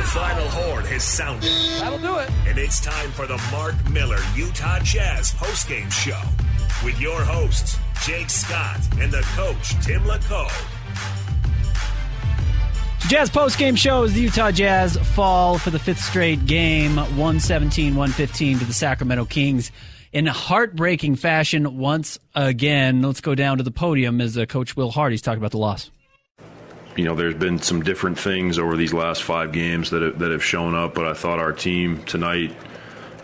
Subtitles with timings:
[0.00, 1.50] The final horn has sounded.
[1.78, 2.30] That'll do it.
[2.46, 6.20] And it's time for the Mark Miller Utah Jazz postgame show
[6.84, 10.50] with your hosts, Jake Scott and the coach, Tim LaComb.
[13.08, 18.58] Jazz postgame show as the Utah Jazz fall for the fifth straight game, 117 115
[18.60, 19.70] to the Sacramento Kings
[20.12, 23.02] in a heartbreaking fashion once again.
[23.02, 25.90] Let's go down to the podium as uh, Coach Will Hardy's talking about the loss.
[26.96, 30.30] You know, there's been some different things over these last five games that have, that
[30.32, 32.54] have shown up, but I thought our team tonight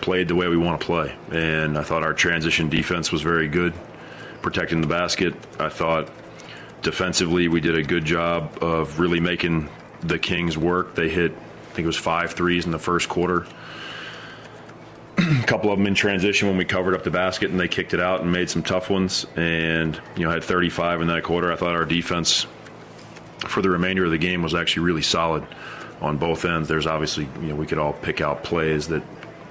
[0.00, 1.14] played the way we want to play.
[1.32, 3.74] And I thought our transition defense was very good,
[4.42, 5.34] protecting the basket.
[5.58, 6.08] I thought
[6.82, 9.68] defensively we did a good job of really making
[10.00, 10.94] the Kings work.
[10.94, 13.46] They hit, I think it was five threes in the first quarter.
[15.18, 17.94] a couple of them in transition when we covered up the basket and they kicked
[17.94, 19.26] it out and made some tough ones.
[19.34, 21.52] And, you know, had 35 in that quarter.
[21.52, 22.46] I thought our defense
[23.48, 25.46] for the remainder of the game was actually really solid
[26.00, 26.68] on both ends.
[26.68, 29.02] There's obviously, you know, we could all pick out plays that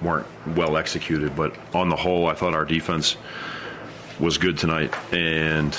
[0.02, 3.18] weren't well executed, but on the whole, I thought our defense
[4.20, 4.94] was good tonight.
[5.14, 5.74] And,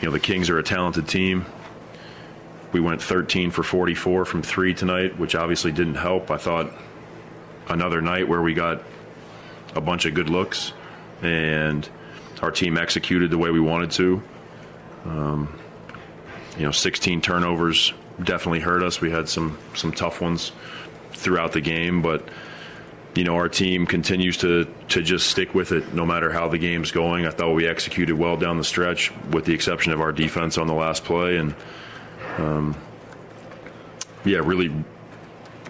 [0.00, 1.46] you know, the Kings are a talented team.
[2.72, 6.30] We went 13 for 44 from three tonight, which obviously didn't help.
[6.30, 6.70] I thought
[7.68, 8.82] another night where we got
[9.74, 10.72] a bunch of good looks
[11.22, 11.88] and
[12.42, 14.22] our team executed the way we wanted to.
[15.04, 15.57] Um,
[16.58, 17.92] you know, 16 turnovers
[18.22, 19.00] definitely hurt us.
[19.00, 20.52] We had some some tough ones
[21.12, 22.28] throughout the game, but
[23.14, 26.58] you know, our team continues to to just stick with it no matter how the
[26.58, 27.26] game's going.
[27.26, 30.66] I thought we executed well down the stretch, with the exception of our defense on
[30.66, 31.54] the last play, and
[32.38, 32.76] um,
[34.24, 34.72] yeah, really,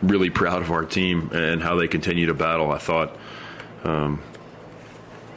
[0.02, 2.70] really proud of our team and how they continue to battle.
[2.72, 3.16] I thought.
[3.84, 4.20] Um,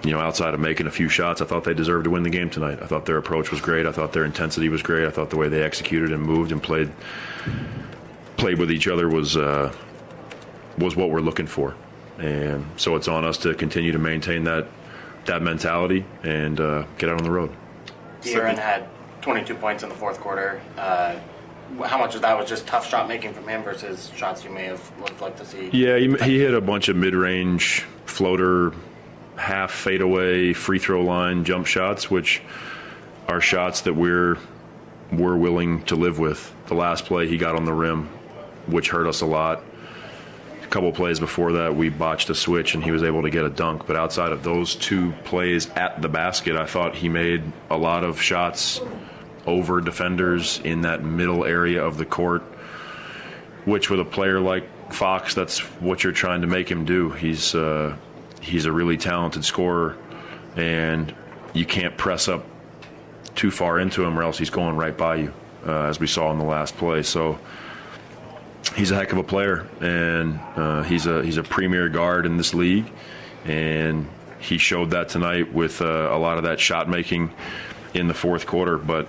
[0.03, 2.29] you know, outside of making a few shots, I thought they deserved to win the
[2.29, 2.79] game tonight.
[2.81, 3.85] I thought their approach was great.
[3.85, 5.05] I thought their intensity was great.
[5.05, 6.91] I thought the way they executed and moved and played
[8.37, 9.73] played with each other was uh,
[10.77, 11.75] was what we're looking for.
[12.17, 14.67] And so it's on us to continue to maintain that
[15.25, 17.51] that mentality and uh, get out on the road.
[18.23, 18.87] De'Aaron had
[19.21, 20.61] 22 points in the fourth quarter.
[20.77, 21.15] Uh,
[21.85, 24.65] how much of that was just tough shot making from him versus shots you may
[24.65, 25.69] have would like to see?
[25.71, 28.73] Yeah, he, he hit a bunch of mid range floater
[29.37, 32.41] half fadeaway free throw line jump shots, which
[33.27, 34.37] are shots that we're
[35.11, 36.53] we're willing to live with.
[36.67, 38.07] The last play he got on the rim,
[38.67, 39.61] which hurt us a lot.
[40.63, 43.43] A couple plays before that, we botched a switch and he was able to get
[43.43, 43.85] a dunk.
[43.87, 48.05] But outside of those two plays at the basket, I thought he made a lot
[48.05, 48.79] of shots
[49.45, 52.43] over defenders in that middle area of the court,
[53.65, 54.63] which with a player like
[54.93, 57.09] Fox, that's what you're trying to make him do.
[57.11, 57.95] He's uh,
[58.41, 59.97] he's a really talented scorer,
[60.55, 61.13] and
[61.53, 62.45] you can't press up
[63.35, 65.33] too far into him, or else he's going right by you,
[65.65, 67.03] uh, as we saw in the last play.
[67.03, 67.39] So
[68.75, 72.37] he's a heck of a player, and uh, he's a he's a premier guard in
[72.37, 72.91] this league,
[73.45, 74.07] and
[74.39, 77.31] he showed that tonight with uh, a lot of that shot making
[77.93, 78.77] in the fourth quarter.
[78.77, 79.07] But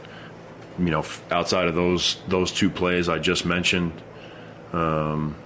[0.79, 3.93] you know, outside of those those two plays I just mentioned.
[4.73, 5.37] Um,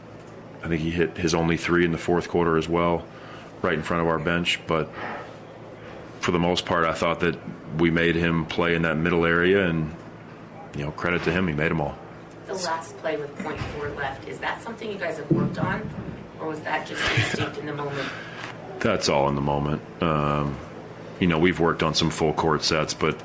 [0.62, 3.04] I think he hit his only three in the fourth quarter as well
[3.62, 4.61] right in front of our bench.
[4.67, 4.91] But
[6.20, 7.37] for the most part, I thought that
[7.79, 9.94] we made him play in that middle area, and
[10.76, 11.97] you know, credit to him, he made them all.
[12.47, 15.88] The last play with point four left, is that something you guys have worked on,
[16.41, 18.08] or was that just instinct in the moment?
[18.79, 19.82] That's all in the moment.
[20.03, 20.56] Um,
[21.19, 23.20] you know, we've worked on some full court sets, but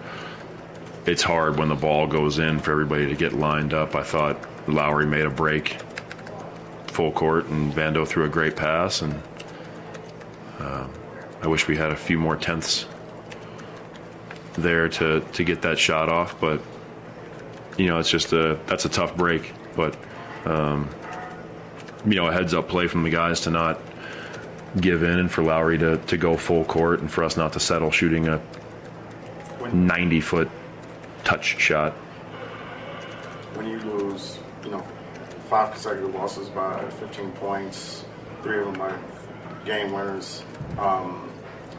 [1.05, 3.95] it's hard when the ball goes in for everybody to get lined up.
[3.95, 4.37] I thought
[4.67, 5.77] Lauri made a break
[6.87, 9.21] full court, and Vando threw a great pass, and
[10.61, 10.87] uh,
[11.41, 12.85] I wish we had a few more tenths
[14.53, 16.61] there to to get that shot off, but
[17.77, 19.97] you know, it's just a that's a tough break, but
[20.45, 20.89] um,
[22.05, 23.79] you know, a heads up play from the guys to not
[24.79, 27.59] give in and for Lauri to, to go full court and for us not to
[27.59, 28.41] settle shooting a
[29.73, 30.49] 90 foot
[31.23, 31.93] touch shot.
[33.53, 34.85] When you lose, you know,
[35.49, 38.05] five consecutive losses by 15 points,
[38.43, 38.97] three of them are
[39.65, 40.43] game winners,
[40.77, 41.29] um,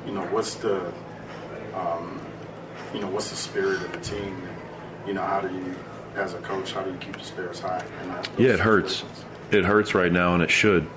[0.06, 0.92] you know, what's the,
[1.74, 2.20] um,
[2.94, 4.40] you know, what's the spirit of the team?
[5.06, 5.74] You know, how do you,
[6.14, 7.84] as a coach, how do you keep the spirits high?
[8.38, 9.04] yeah, it hurts.
[9.50, 10.88] It hurts right now, and it should.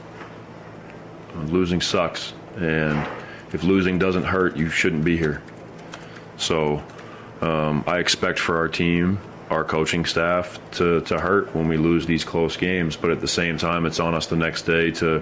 [1.48, 3.06] Losing sucks, and
[3.52, 5.42] if losing doesn't hurt, you shouldn't be here.
[6.38, 6.82] So,
[7.42, 12.06] um, I expect for our team, our coaching staff, to to hurt when we lose
[12.06, 12.96] these close games.
[12.96, 15.22] But at the same time, it's on us the next day to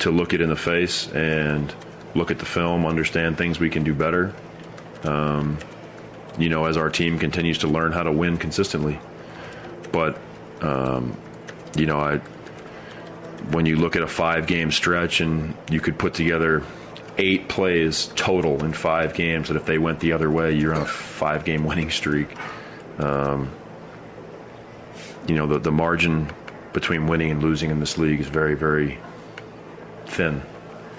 [0.00, 1.72] to look it in the face and
[2.14, 4.34] look at the film, understand things we can do better.
[5.04, 5.58] Um,
[6.38, 8.98] you know, as our team continues to learn how to win consistently.
[9.92, 10.18] But,
[10.60, 11.16] um,
[11.76, 12.18] you know, I,
[13.50, 16.62] when you look at a five game stretch and you could put together
[17.18, 20.82] eight plays total in five games, that if they went the other way, you're on
[20.82, 22.34] a five game winning streak.
[22.98, 23.50] Um,
[25.26, 26.30] you know, the, the margin
[26.72, 28.98] between winning and losing in this league is very, very
[30.10, 30.42] thin,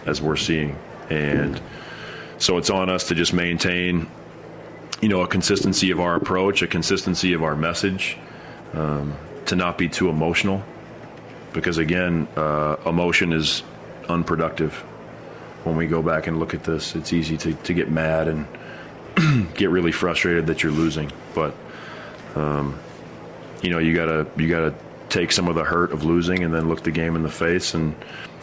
[0.06, 0.78] as we're seeing.
[1.10, 1.62] And
[2.38, 4.08] so it's on us to just maintain
[5.02, 8.18] you know, a consistency of our approach, a consistency of our message,
[8.74, 9.16] um,
[9.48, 10.64] to not be too emotional,
[11.54, 13.64] because again, uh, emotion is
[14.08, 14.74] unproductive.
[15.64, 19.54] When we go back and look at this, it's easy to, to get mad and
[19.56, 21.12] get really frustrated that you're losing.
[21.34, 21.56] But
[22.36, 22.80] um,
[23.62, 24.74] you know, you gotta you gotta
[25.10, 27.74] take some of the hurt of losing and then look the game in the face
[27.74, 27.96] and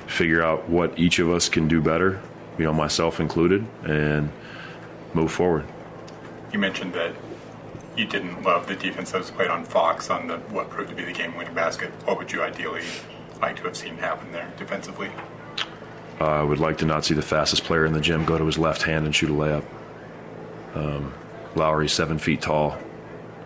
[0.08, 2.20] figure out what each of us can do better.
[2.58, 4.30] You know, myself included, and
[5.14, 5.64] move forward
[6.52, 7.14] you mentioned that
[7.96, 10.96] you didn't love the defense that was played on Fox on the what proved to
[10.96, 11.90] be the game-winning basket.
[12.04, 12.84] What would you ideally
[13.40, 15.10] like to have seen happen there defensively?
[16.20, 18.46] Uh, I would like to not see the fastest player in the gym go to
[18.46, 19.64] his left hand and shoot a layup.
[20.74, 21.12] Um,
[21.54, 22.78] Lauri's seven feet tall,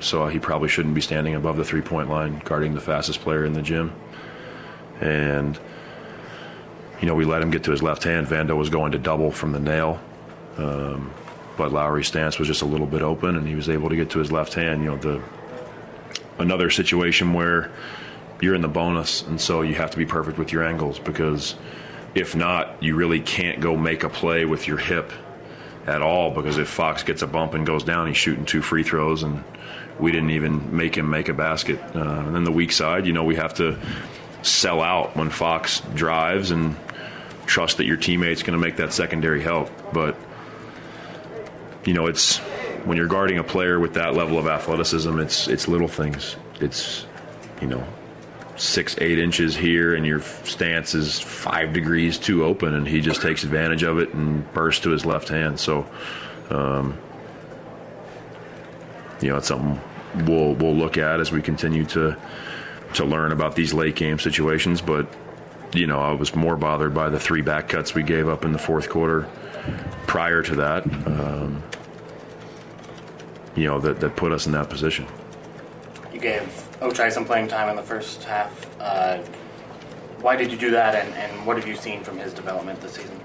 [0.00, 3.52] so he probably shouldn't be standing above the three-point line guarding the fastest player in
[3.52, 3.92] the gym.
[5.00, 5.58] And
[7.02, 8.28] you know, we let him get to his left hand.
[8.28, 10.00] Vando was going to double from the nail.
[10.56, 11.12] Um,
[11.56, 14.10] but Lauri's stance was just a little bit open, and he was able to get
[14.10, 14.82] to his left hand.
[14.82, 15.20] You know, the
[16.38, 17.72] another situation where
[18.40, 21.56] you're in the bonus, and so you have to be perfect with your angles because
[22.14, 25.12] if not, you really can't go make a play with your hip
[25.86, 26.30] at all.
[26.30, 29.42] Because if Fox gets a bump and goes down, he's shooting two free throws, and
[29.98, 31.80] we didn't even make him make a basket.
[31.96, 33.76] Uh, and then the weak side, you know, we have to
[34.42, 36.76] sell out when Fox drives and
[37.46, 40.16] trust that your teammate's going to make that secondary help, but
[41.84, 42.38] you know, it's
[42.84, 46.36] when you're guarding a player with that level of athleticism, it's it's little things.
[46.60, 47.06] It's
[47.60, 47.84] you know
[48.56, 53.22] six eight inches here, and your stance is five degrees too open, and he just
[53.22, 55.58] takes advantage of it and bursts to his left hand.
[55.58, 55.86] So,
[56.50, 56.96] um,
[59.20, 59.80] you know, it's something
[60.26, 62.16] we'll we'll look at as we continue to
[62.94, 64.80] to learn about these late game situations.
[64.80, 65.12] But
[65.74, 68.52] you know, I was more bothered by the three back cuts we gave up in
[68.52, 69.28] the fourth quarter
[70.06, 71.62] prior to that, um,
[73.54, 75.06] you know, that, that put us in that position.
[76.12, 76.42] You gave
[76.80, 78.68] Ochai some playing time in the first half.
[78.80, 79.18] Uh,
[80.20, 82.92] why did you do that, and, and what have you seen from his development this
[82.92, 83.18] season?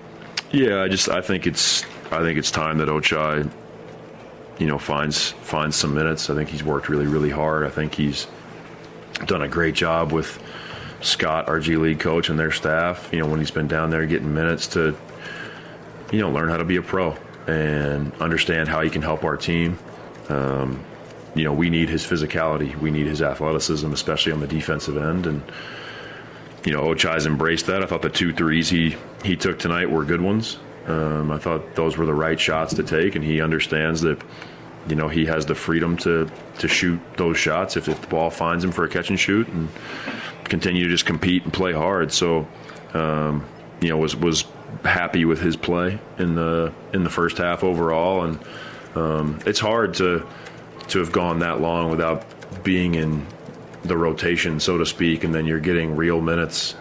[0.51, 3.49] Yeah, I just I think it's I think it's time that Ochai,
[4.57, 6.29] you know, finds finds some minutes.
[6.29, 7.65] I think he's worked really really hard.
[7.65, 8.27] I think he's
[9.25, 10.41] done a great job with
[11.01, 13.09] Scott, our G League coach, and their staff.
[13.11, 14.95] You know, when he's been down there getting minutes to
[16.11, 19.37] you know, learn how to be a pro and understand how he can help our
[19.37, 19.77] team.
[20.29, 20.83] Um,
[21.35, 22.75] you know, we need his physicality.
[22.75, 25.27] We need his athleticism, especially on the defensive end.
[25.27, 25.41] And,
[26.65, 27.83] you know, Ochai's embraced that.
[27.83, 30.59] I thought the two threes he, he took tonight were good ones.
[30.87, 34.21] Um, I thought those were the right shots to take, and he understands that,
[34.89, 36.29] you know, he has the freedom to,
[36.59, 39.47] to shoot those shots if, if the ball finds him for a catch and shoot
[39.47, 39.69] and
[40.45, 42.11] continue to just compete and play hard.
[42.11, 42.47] So,
[42.93, 43.45] um,
[43.81, 44.45] you know, was, was
[44.83, 48.39] happy with his play in the in the first half overall, and
[48.95, 50.25] um, it's hard to
[50.89, 52.23] to have gone that long without
[52.63, 53.25] being in
[53.83, 56.75] the rotation, so to speak, and then you're getting real minutes.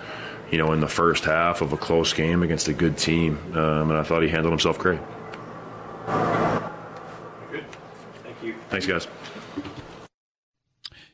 [0.50, 3.90] You know, in the first half of a close game against a good team, um,
[3.90, 5.00] and I thought he handled himself great.
[7.50, 7.64] Good.
[8.22, 8.54] Thank you.
[8.80, 9.08] Thanks, guys.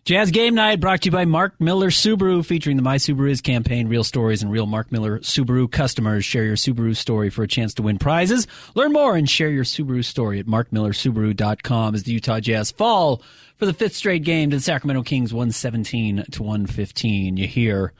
[0.04, 3.40] Jazz Game Night brought to you by Mark Miller Subaru, featuring the My Subaru Is
[3.40, 6.24] campaign, real stories and real Mark Miller Subaru customers.
[6.24, 8.48] Share your Subaru story for a chance to win prizes.
[8.74, 13.22] Learn more and share your Subaru story at markmillersubaru.com as the Utah Jazz fall
[13.58, 17.36] for the fifth straight game to the Sacramento Kings 117 to 115.
[17.36, 17.92] You hear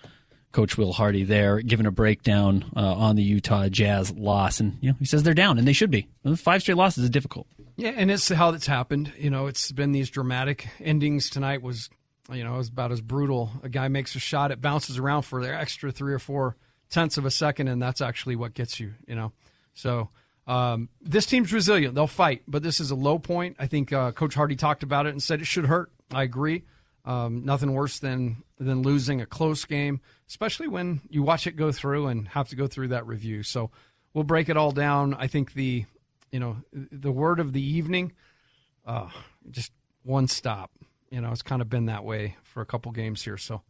[0.50, 4.58] Coach Will Hardy there giving a breakdown uh, on the Utah Jazz loss.
[4.58, 6.08] And, you know, he says they're down, and they should be.
[6.34, 7.46] Five straight losses is difficult.
[7.76, 9.12] Yeah, and it's how it's happened.
[9.16, 11.30] You know, it's been these dramatic endings.
[11.30, 11.88] Tonight was,
[12.32, 13.50] you know, it was about as brutal.
[13.62, 16.56] A guy makes a shot, it bounces around for the extra three or four
[16.90, 18.92] tenths of a second, and that's actually what gets you.
[19.06, 19.32] You know,
[19.74, 20.10] so
[20.46, 21.94] um, this team's resilient.
[21.94, 23.56] They'll fight, but this is a low point.
[23.58, 25.90] I think uh, Coach Hardy talked about it and said it should hurt.
[26.12, 26.64] I agree.
[27.04, 31.72] Um, nothing worse than than losing a close game, especially when you watch it go
[31.72, 33.42] through and have to go through that review.
[33.42, 33.70] So
[34.14, 35.14] we'll break it all down.
[35.14, 35.86] I think the
[36.32, 38.12] you know, the word of the evening,
[38.86, 39.10] uh,
[39.50, 39.70] just
[40.02, 40.70] one stop.
[41.10, 43.36] You know, it's kind of been that way for a couple games here.
[43.36, 43.62] So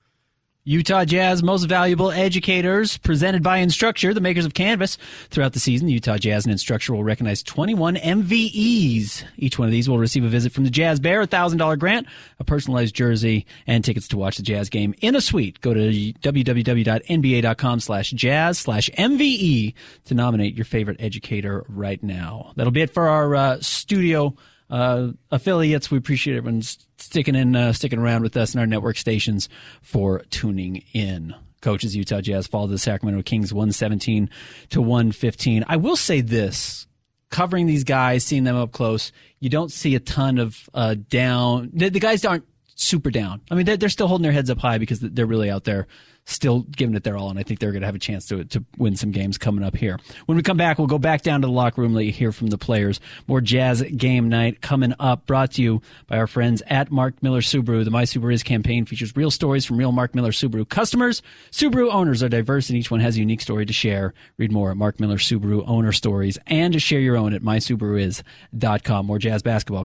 [0.65, 4.97] Utah Jazz Most Valuable Educators, presented by Instructure, the makers of Canvas.
[5.29, 9.25] Throughout the season, the Utah Jazz and Instructure will recognize 21 MVEs.
[9.37, 12.07] Each one of these will receive a visit from the Jazz Bear, a $1,000 grant,
[12.39, 15.61] a personalized jersey, and tickets to watch the Jazz game in a suite.
[15.63, 22.53] Go to www.nba.com slash jazz slash MVE to nominate your favorite educator right now.
[22.55, 24.37] That'll be it for our uh, studio
[24.73, 25.91] uh, affiliates.
[25.91, 29.49] We appreciate everyone sticking in, uh, sticking around with us and our network stations
[29.83, 31.35] for tuning in.
[31.61, 34.29] Coaches Utah Jazz fall to the Sacramento Kings 117
[34.71, 35.65] to 115.
[35.69, 36.89] I will say this
[37.31, 41.71] covering these guys, seeing them up close, you don't see a ton of uh, down.
[41.73, 43.41] The, the, guys aren't super down.
[43.51, 45.87] I mean, they're, they're still holding their heads up high because they're really out there
[46.25, 48.45] still giving it their all, and I think they're going to have a chance to
[48.45, 49.99] to win some games coming up here.
[50.27, 52.33] When we come back, we'll go back down to the locker room, let you hear
[52.33, 53.01] from the players.
[53.27, 57.41] More Jazz game night coming up, brought to you by our friends at Mark Miller
[57.41, 57.85] Subaru.
[57.85, 61.23] The My Subaru Is campaign features real stories from real Mark Miller Subaru customers.
[61.51, 64.15] Subaru owners are diverse, and each one has a unique story to share.
[64.39, 69.07] Read more at Mark Miller Subaru owner stories, and to share your own at mysubaruis.com.
[69.07, 69.85] More Jazz basketball.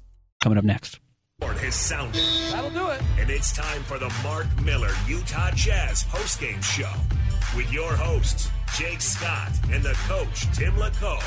[0.41, 0.99] Coming up next.
[1.41, 2.21] Has sounded.
[2.51, 3.01] That'll do it.
[3.19, 6.91] And it's time for the Mark Miller Utah Jazz postgame show
[7.55, 11.23] with your hosts, Jake Scott and the coach, Tim LaComb.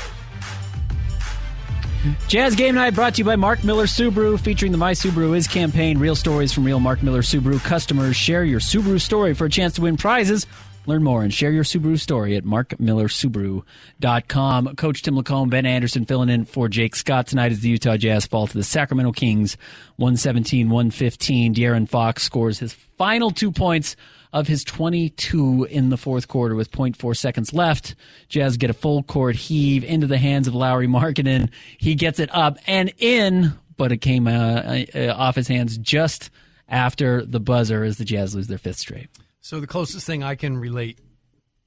[2.27, 5.47] Jazz Game Night brought to you by Mark Miller Subaru, featuring the My Subaru Is
[5.47, 5.97] campaign.
[5.97, 8.15] Real stories from real Mark Miller Subaru customers.
[8.15, 10.45] Share your Subaru story for a chance to win prizes.
[10.87, 14.75] Learn more and share your Subaru story at markmillersubaru.com.
[14.75, 18.25] Coach Tim LaComb, Ben Anderson filling in for Jake Scott tonight as the Utah Jazz
[18.25, 19.57] fall to the Sacramento Kings
[19.97, 21.55] 117 115.
[21.55, 23.95] De'Aaron Fox scores his final two points
[24.33, 27.95] of his 22 in the fourth quarter with 0.4 seconds left.
[28.27, 31.49] Jazz get a full court heave into the hands of Lauri Markkanen.
[31.77, 36.29] He gets it up and in, but it came uh, uh, off his hands just
[36.67, 39.07] after the buzzer as the Jazz lose their fifth straight.
[39.45, 40.97] So the closest thing I can relate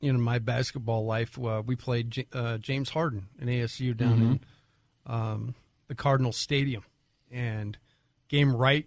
[0.00, 4.32] in my basketball life, uh, we played J- uh, James Harden in ASU down mm-hmm.
[4.32, 4.40] in
[5.06, 5.54] um,
[5.86, 6.82] the Cardinal Stadium,
[7.30, 7.78] and
[8.26, 8.84] game right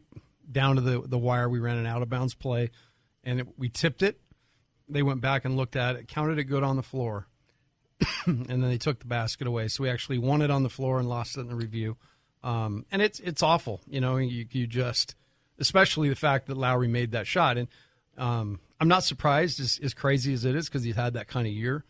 [0.51, 1.47] down to the the wire.
[1.47, 2.69] We ran an out of bounds play,
[3.23, 4.19] and it, we tipped it.
[4.89, 7.27] They went back and looked at it, counted it good on the floor,
[8.25, 9.69] and then they took the basket away.
[9.69, 11.95] So we actually won it on the floor and lost it in the review.
[12.43, 14.17] Um, and it's it's awful, you know.
[14.17, 15.15] You, you just,
[15.59, 17.69] especially the fact that Lauri made that shot, and
[18.21, 21.47] um, I'm not surprised, as, as crazy as it is, because he's had that kind
[21.47, 21.83] of year.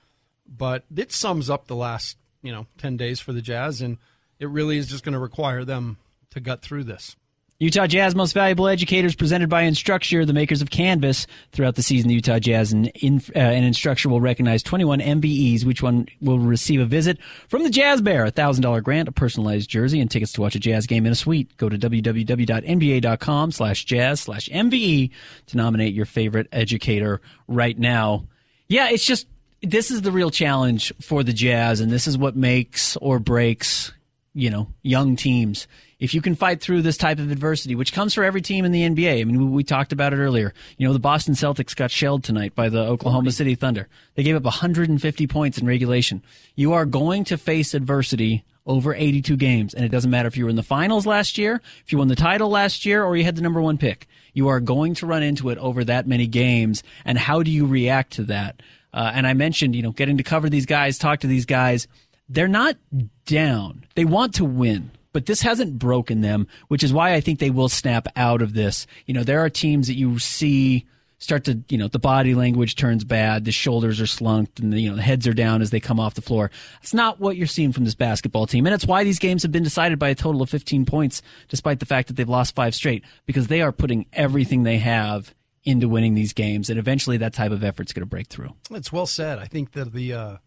[0.48, 3.98] But it sums up the last, you know, 10 days for the Jazz, and
[4.40, 5.98] it really is just going to require them
[6.32, 7.18] to gut through this.
[7.62, 11.28] Utah Jazz Most Valuable Educators presented by Instructure, the makers of Canvas.
[11.52, 15.64] Throughout the season, the Utah Jazz and, in, uh, and Instructure will recognize 21 MVEs,
[15.64, 19.70] which one will receive a visit from the Jazz Bear, a $1,000 grant, a personalized
[19.70, 21.56] jersey, and tickets to watch a Jazz game in a suite.
[21.58, 25.12] Go to www.nba.com slash jazz slash MVE
[25.46, 28.26] to nominate your favorite educator right now.
[28.70, 29.28] Yeah, it's just,
[29.62, 33.92] this is the real challenge for the Jazz, and this is what makes or breaks
[34.34, 35.68] you know, young teams,
[36.00, 38.72] if you can fight through this type of adversity, which comes for every team in
[38.72, 39.20] the NBA.
[39.20, 40.54] I mean, we, we talked about it earlier.
[40.78, 43.90] You know, the Boston Celtics got shelled tonight by the Oklahoma City Thunder.
[44.16, 46.24] They gave up 150 points in regulation.
[46.56, 50.46] You are going to face adversity over 82 games, and it doesn't matter if you
[50.46, 53.26] were in the finals last year, if you won the title last year, or you
[53.26, 54.08] had the number one pick.
[54.34, 57.66] You are going to run into it over that many games, and how do you
[57.66, 58.62] react to that?
[58.94, 61.88] Uh, and I mentioned, you know, getting to cover these guys, talk to these guys
[62.32, 62.78] they're not
[63.26, 63.86] down.
[63.96, 67.50] They want to win, but this hasn't broken them, which is why I think they
[67.50, 68.88] will snap out of this.
[69.06, 70.86] You know, there are teams that you see
[71.18, 74.80] start to, you know, the body language turns bad, the shoulders are slumped, and the,
[74.80, 76.50] you know, the heads are down as they come off the floor.
[76.82, 78.66] It's not what you're seeing from this basketball team.
[78.66, 81.80] And it's why these games have been decided by a total of 15 points, despite
[81.80, 85.88] the fact that they've lost five straight, because they are putting everything they have into
[85.88, 86.72] winning these games.
[86.72, 88.56] And eventually that type of effort's going to break through.
[88.72, 89.38] It's well said.
[89.38, 90.38] I think that the, uh,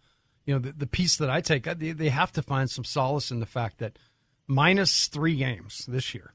[0.45, 3.31] you know, the, the piece that I take, they, they have to find some solace
[3.31, 3.99] in the fact that
[4.47, 6.35] minus three games this year.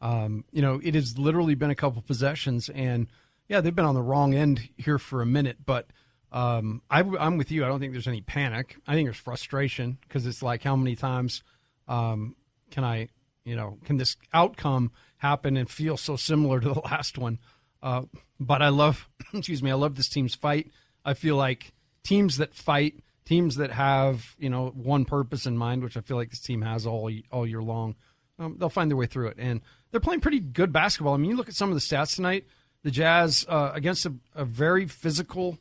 [0.00, 3.08] Um, you know, it has literally been a couple possessions, and
[3.48, 5.64] yeah, they've been on the wrong end here for a minute.
[5.64, 5.86] But
[6.32, 7.64] um, I, am with you.
[7.64, 8.76] I don't think there's any panic.
[8.86, 11.42] I think there's frustration because it's like how many times
[11.88, 12.36] um,
[12.70, 13.08] can I,
[13.44, 17.38] you know, can this outcome happen and feel so similar to the last one?
[17.82, 18.02] Uh,
[18.38, 20.70] but I love, excuse me, I love this team's fight.
[21.04, 21.72] I feel like
[22.02, 26.16] teams that fight teams that have you know one purpose in mind, which I feel
[26.16, 27.96] like this team has all all year long,
[28.38, 29.36] um, they'll find their way through it.
[29.38, 31.14] And they're playing pretty good basketball.
[31.14, 32.46] I mean, you look at some of the stats tonight.
[32.82, 35.58] The Jazz uh, against a, a, very physical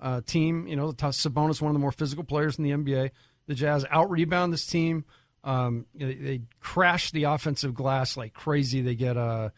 [0.00, 0.68] uh, team.
[0.68, 3.10] You know, Sabonis, one of the more physical players in the NBA.
[3.46, 5.04] The Jazz out rebound this team.
[5.42, 8.80] Um, they, they, crash the offensive glass like crazy.
[8.80, 9.50] They get uh,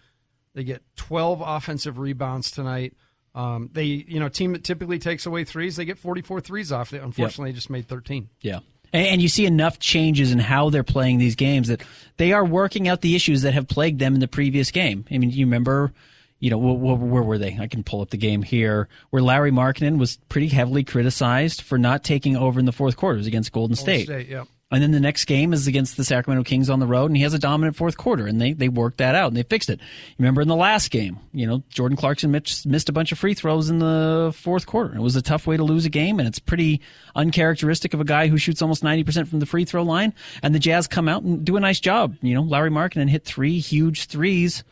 [0.55, 2.95] they get 12 offensive rebounds tonight.
[3.35, 6.91] Um, they, you know, team that typically takes away threes, they get 44 threes off.
[6.91, 7.55] They, unfortunately, yep.
[7.57, 8.29] just made 13.
[8.41, 8.61] Yeah.
[8.93, 11.83] And you see enough changes in how they're playing these games that
[12.17, 15.05] they are working out the issues that have plagued them in the previous game.
[15.13, 15.93] I mean, you remember,
[16.41, 17.57] you know, where, where were they?
[17.61, 21.79] I can pull up the game here where Lauri Markkanen was pretty heavily criticized for
[21.79, 24.07] not taking over in the fourth quarters against Golden State.
[24.07, 24.45] State yeah.
[24.73, 27.25] And then the next game is against the Sacramento Kings on the road, and he
[27.25, 29.81] has a dominant fourth quarter, and they, they worked that out and they fixed it.
[30.17, 33.35] Remember in the last game, you know, Jordan Clarkson missed, missed a bunch of free
[33.35, 34.95] throws in the fourth quarter.
[34.95, 36.81] It was a tough way to lose a game, and it's pretty
[37.17, 40.15] uncharacteristic of a guy who shoots almost 90% from the free throw line.
[40.41, 42.17] And the Jazz come out and do a nice job.
[42.23, 44.63] You know, Lauri Markkanen hit three huge threes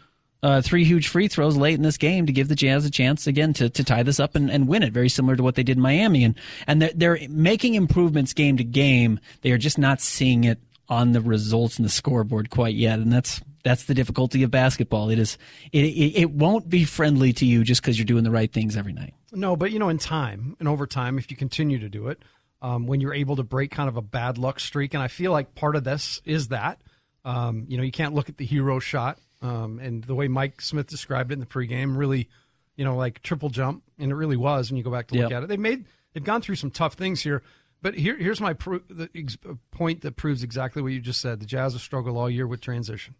[0.42, 3.26] uh, three huge free throws late in this game to give the Jazz a chance
[3.26, 5.62] again to, to tie this up and, and win it, very similar to what they
[5.62, 6.24] did in Miami.
[6.24, 6.34] And,
[6.66, 9.18] and they're, they're making improvements game to game.
[9.42, 12.98] They are just not seeing it on the results and the scoreboard quite yet.
[12.98, 15.10] And that's, that's the difficulty of basketball.
[15.10, 15.36] It is,
[15.72, 18.76] it, it, it won't be friendly to you just because you're doing the right things
[18.76, 19.14] every night.
[19.32, 22.22] No, but you know, in time and over time, if you continue to do it,
[22.62, 25.32] um, when you're able to break kind of a bad luck streak, and I feel
[25.32, 26.80] like part of this is that,
[27.24, 30.60] um, you know, you can't look at the hero shot um, and the way Mike
[30.60, 32.28] Smith described it in the pregame, really,
[32.76, 35.30] you know, like triple jump, and it really was when you go back to look
[35.30, 35.38] yep.
[35.38, 35.48] at it.
[35.48, 37.42] They've made they've gone through some tough things here,
[37.82, 39.38] but here here's my pro- the ex-
[39.70, 41.40] point that proves exactly what you just said.
[41.40, 43.14] The Jazz have struggled all year with transition.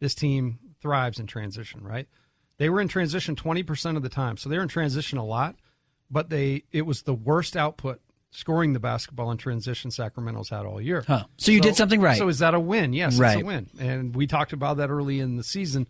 [0.00, 2.08] This team thrives in transition, right?
[2.58, 5.56] They were in transition 20% of the time, so they're in transition a lot,
[6.10, 8.00] but they it was the worst output
[8.32, 11.04] scoring the basketball in transition Sacramento's had all year.
[11.06, 11.24] Huh.
[11.36, 12.18] So you so, did something right.
[12.18, 12.92] So is that a win?
[12.92, 13.34] Yes, right.
[13.34, 13.68] it's a win.
[13.78, 15.86] And we talked about that early in the season.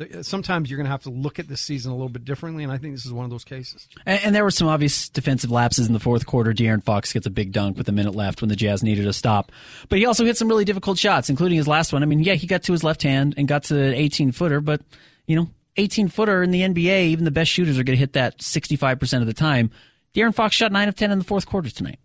[0.00, 2.64] Uh, sometimes you're going to have to look at this season a little bit differently,
[2.64, 3.88] and I think this is one of those cases.
[4.04, 6.52] And, and there were some obvious defensive lapses in the fourth quarter.
[6.52, 9.12] De'Aaron Fox gets a big dunk with a minute left when the Jazz needed a
[9.12, 9.52] stop.
[9.88, 12.02] But he also hit some really difficult shots, including his last one.
[12.02, 14.60] I mean, yeah, he got to his left hand and got to an 18 footer,
[14.60, 14.80] but,
[15.26, 18.14] you know, 18 footer in the NBA, even the best shooters are going to hit
[18.14, 19.70] that 65% of the time.
[20.14, 21.98] De'Aaron Fox shot 9 of 10 in the fourth quarter tonight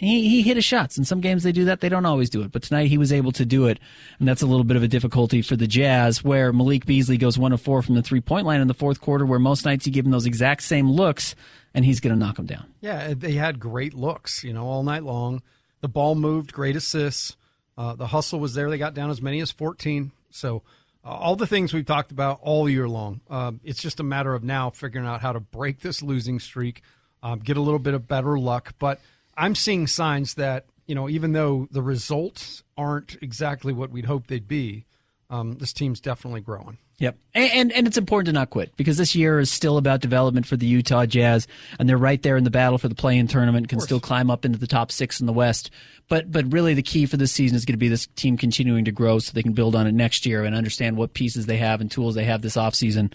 [0.00, 0.96] he, he hit his shots.
[0.96, 1.80] In some games they do that.
[1.80, 2.50] They don't always do it.
[2.50, 3.78] But tonight he was able to do it.
[4.18, 7.38] And that's a little bit of a difficulty for the Jazz where Malik Beasley goes
[7.38, 9.86] one of four from the three point line in the fourth quarter where most nights
[9.86, 11.34] you give him those exact same looks
[11.74, 12.64] and he's going to knock him down.
[12.80, 15.42] Yeah, they had great looks, you know, all night long.
[15.82, 17.36] The ball moved, great assists.
[17.76, 18.70] Uh, the hustle was there.
[18.70, 20.12] They got down as many as 14.
[20.30, 20.62] So
[21.04, 23.20] uh, all the things we've talked about all year long.
[23.28, 26.82] Uh, it's just a matter of now figuring out how to break this losing streak,
[27.22, 28.74] um, get a little bit of better luck.
[28.78, 29.00] But–
[29.40, 34.26] I'm seeing signs that you know, even though the results aren't exactly what we'd hope
[34.26, 34.86] they'd be,
[35.30, 36.78] um, this team's definitely growing.
[36.98, 40.00] Yep, and, and, and it's important to not quit because this year is still about
[40.00, 41.46] development for the Utah Jazz,
[41.78, 43.68] and they're right there in the battle for the play-in tournament.
[43.68, 45.70] Can still climb up into the top six in the West,
[46.08, 48.84] but but really the key for this season is going to be this team continuing
[48.84, 51.56] to grow so they can build on it next year and understand what pieces they
[51.56, 53.12] have and tools they have this offseason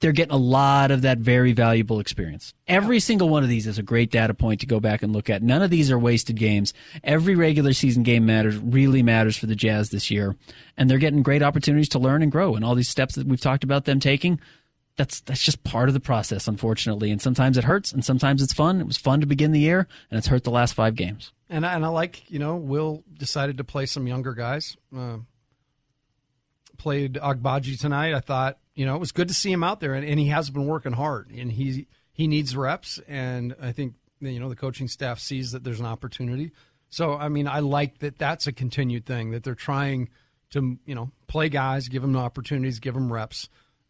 [0.00, 2.54] they're getting a lot of that very valuable experience.
[2.66, 5.28] Every single one of these is a great data point to go back and look
[5.28, 5.42] at.
[5.42, 6.72] None of these are wasted games.
[7.02, 10.36] Every regular season game matters, really matters for the Jazz this year.
[10.76, 12.54] And they're getting great opportunities to learn and grow.
[12.54, 14.40] And all these steps that we've talked about them taking,
[14.96, 17.10] that's that's just part of the process, unfortunately.
[17.10, 18.80] And sometimes it hurts, and sometimes it's fun.
[18.80, 21.32] It was fun to begin the year, and it's hurt the last five games.
[21.48, 24.76] And I, and I like, you know, Will decided to play some younger guys.
[24.94, 25.18] Uh,
[26.76, 28.14] played Agbaji tonight.
[28.14, 30.28] I thought, you know, it was good to see him out there, and, and he
[30.28, 34.54] has been working hard, and he he needs reps, and I think you know the
[34.54, 36.52] coaching staff sees that there's an opportunity.
[36.88, 38.18] So I mean, I like that.
[38.18, 40.10] That's a continued thing that they're trying
[40.50, 43.48] to you know play guys, give them opportunities, give them reps,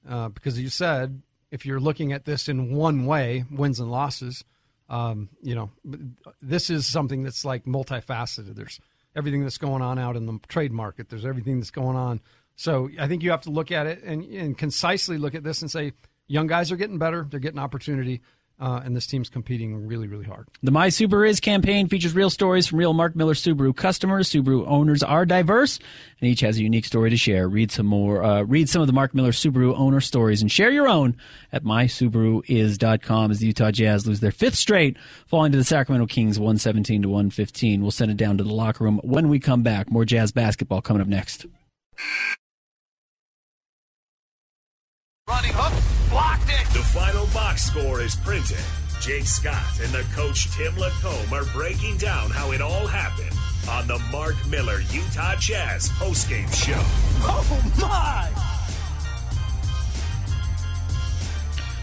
[0.09, 1.21] uh, because you said
[1.51, 4.43] if you're looking at this in one way, wins and losses.
[4.89, 5.71] Um, you know,
[6.41, 8.55] this is something that's like multifaceted.
[8.55, 8.81] There's
[9.15, 11.11] everything that's going on out in the trade market.
[11.11, 12.23] There's everything that's going on
[12.59, 15.63] so I think you have to look at it and, and concisely look at this
[15.63, 15.93] and say,
[16.27, 17.25] young guys are getting better.
[17.31, 18.21] They're getting opportunity.
[18.61, 20.49] Uh, and this team's competing really, really hard.
[20.65, 24.29] The My Subaru Is campaign features real stories from real Mark Miller Subaru customers.
[24.29, 25.79] Subaru owners are diverse,
[26.21, 27.49] and each has a unique story to share.
[27.49, 28.25] Read some more.
[28.25, 31.17] Uh, read some of the Mark Miller Subaru owner stories and share your own
[31.53, 33.31] at mysubaruis.com.
[33.31, 34.97] As the Utah Jazz lose their fifth straight,
[35.29, 37.83] falling to the Sacramento Kings, one seventeen to one fifteen.
[37.83, 39.89] We'll send it down to the locker room when we come back.
[39.89, 41.47] More Jazz basketball coming up next.
[46.19, 46.67] Blocked it.
[46.75, 48.59] The final box score is printed.
[49.01, 53.37] Jake Scott and the coach Tim LaComb are breaking down how it all happened
[53.71, 56.83] on the Mark Miller Utah Jazz postgame show.
[57.23, 58.58] Oh my!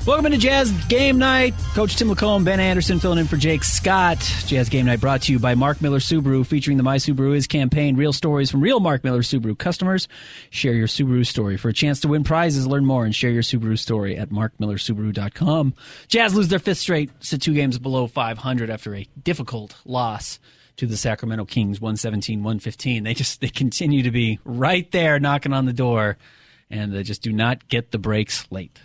[0.05, 1.55] Welcome into Jazz Game Night.
[1.73, 4.19] Coach Tim LaComb, Ben Anderson filling in for Jake Scott.
[4.45, 7.47] Jazz Game Night brought to you by Mark Miller Subaru, featuring the My Subaru Is
[7.47, 7.95] campaign.
[7.95, 10.07] Real stories from real Mark Miller Subaru customers.
[10.51, 11.57] Share your Subaru story.
[11.57, 15.73] For a chance to win prizes, learn more and share your Subaru story at markmillersubaru.com.
[16.07, 20.39] Jazz lose their fifth straight, sit two games below 500 after a difficult loss
[20.77, 23.03] to the Sacramento Kings, 117-115.
[23.03, 26.19] They just, they continue to be right there knocking on the door
[26.69, 28.79] and they just do not get the breaks late.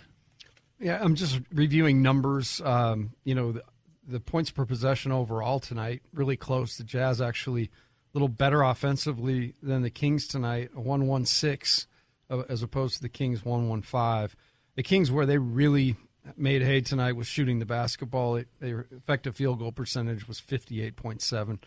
[0.81, 2.59] Yeah, I'm just reviewing numbers.
[2.65, 3.63] Um, you know, the,
[4.07, 6.75] the, points per possession overall tonight really close.
[6.75, 7.69] The Jazz actually a
[8.13, 11.87] little better offensively than the Kings tonight, one one six
[12.31, 14.35] uh, as opposed to the Kings one one five.
[14.75, 15.97] The Kings where they really
[16.35, 18.37] made hay tonight was shooting the basketball.
[18.37, 21.59] It, their effective field goal percentage was fifty eight point seven.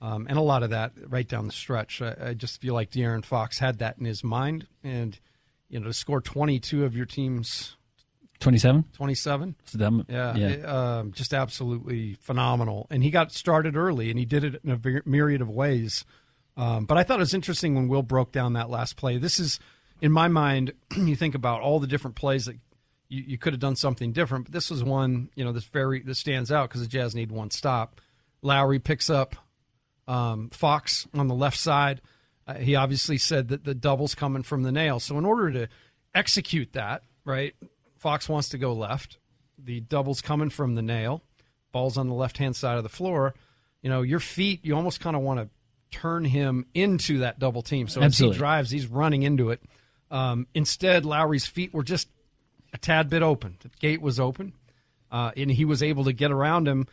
[0.00, 2.00] Um, and a lot of that right down the stretch.
[2.00, 5.18] I, I just feel like De'Aaron Fox had that in his mind, and
[5.68, 7.76] you know to score 22 of your team's
[8.42, 8.84] 27?
[8.92, 9.54] 27.
[9.74, 10.36] Them, yeah.
[10.36, 10.48] yeah.
[10.48, 12.86] It, um, just absolutely phenomenal.
[12.90, 16.04] And he got started early, and he did it in a myriad of ways.
[16.56, 19.16] Um, but I thought it was interesting when Will broke down that last play.
[19.18, 19.58] This is,
[20.00, 22.56] in my mind, you think about all the different plays that
[23.08, 24.46] you, you could have done something different.
[24.46, 27.30] But this was one, you know, this very this stands out because the Jazz need
[27.30, 28.00] one stop.
[28.42, 29.36] Lauri picks up
[30.08, 32.00] um, Fox on the left side.
[32.46, 34.98] Uh, he obviously said that the double's coming from the nail.
[34.98, 35.68] So in order to
[36.14, 37.54] execute that, right,
[38.02, 39.18] Fox wants to go left.
[39.56, 41.22] The double's coming from the nail.
[41.70, 43.32] Ball's on the left hand side of the floor.
[43.80, 45.48] You know, your feet, you almost kind of want to
[45.96, 47.86] turn him into that double team.
[47.86, 48.34] So Absolutely.
[48.34, 49.62] as he drives, he's running into it.
[50.10, 52.08] Um, instead, Lauri's feet were just
[52.72, 53.56] a tad bit open.
[53.60, 54.52] The gate was open,
[55.12, 56.88] uh, and he was able to get around him.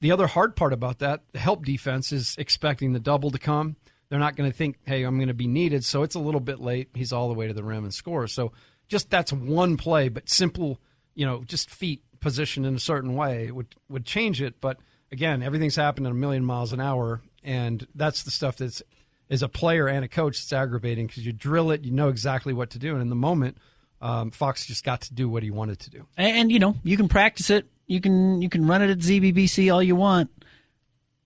[0.00, 3.76] The other hard part about that, the help defense, is expecting the double to come.
[4.08, 5.84] They're not going to think, hey, I'm going to be needed.
[5.84, 6.88] So it's a little bit late.
[6.94, 8.32] He's all the way to the rim and scores.
[8.32, 8.52] So
[8.90, 10.78] just that's one play, but simple,
[11.14, 14.60] you know, just feet positioned in a certain way would would change it.
[14.60, 14.78] But
[15.10, 18.82] again, everything's happened at a million miles an hour, and that's the stuff that's
[19.30, 22.52] as a player and a coach it's aggravating because you drill it, you know exactly
[22.52, 23.56] what to do, and in the moment,
[24.02, 26.06] um, Fox just got to do what he wanted to do.
[26.16, 28.98] And, and you know, you can practice it, you can you can run it at
[28.98, 30.30] ZBBC all you want.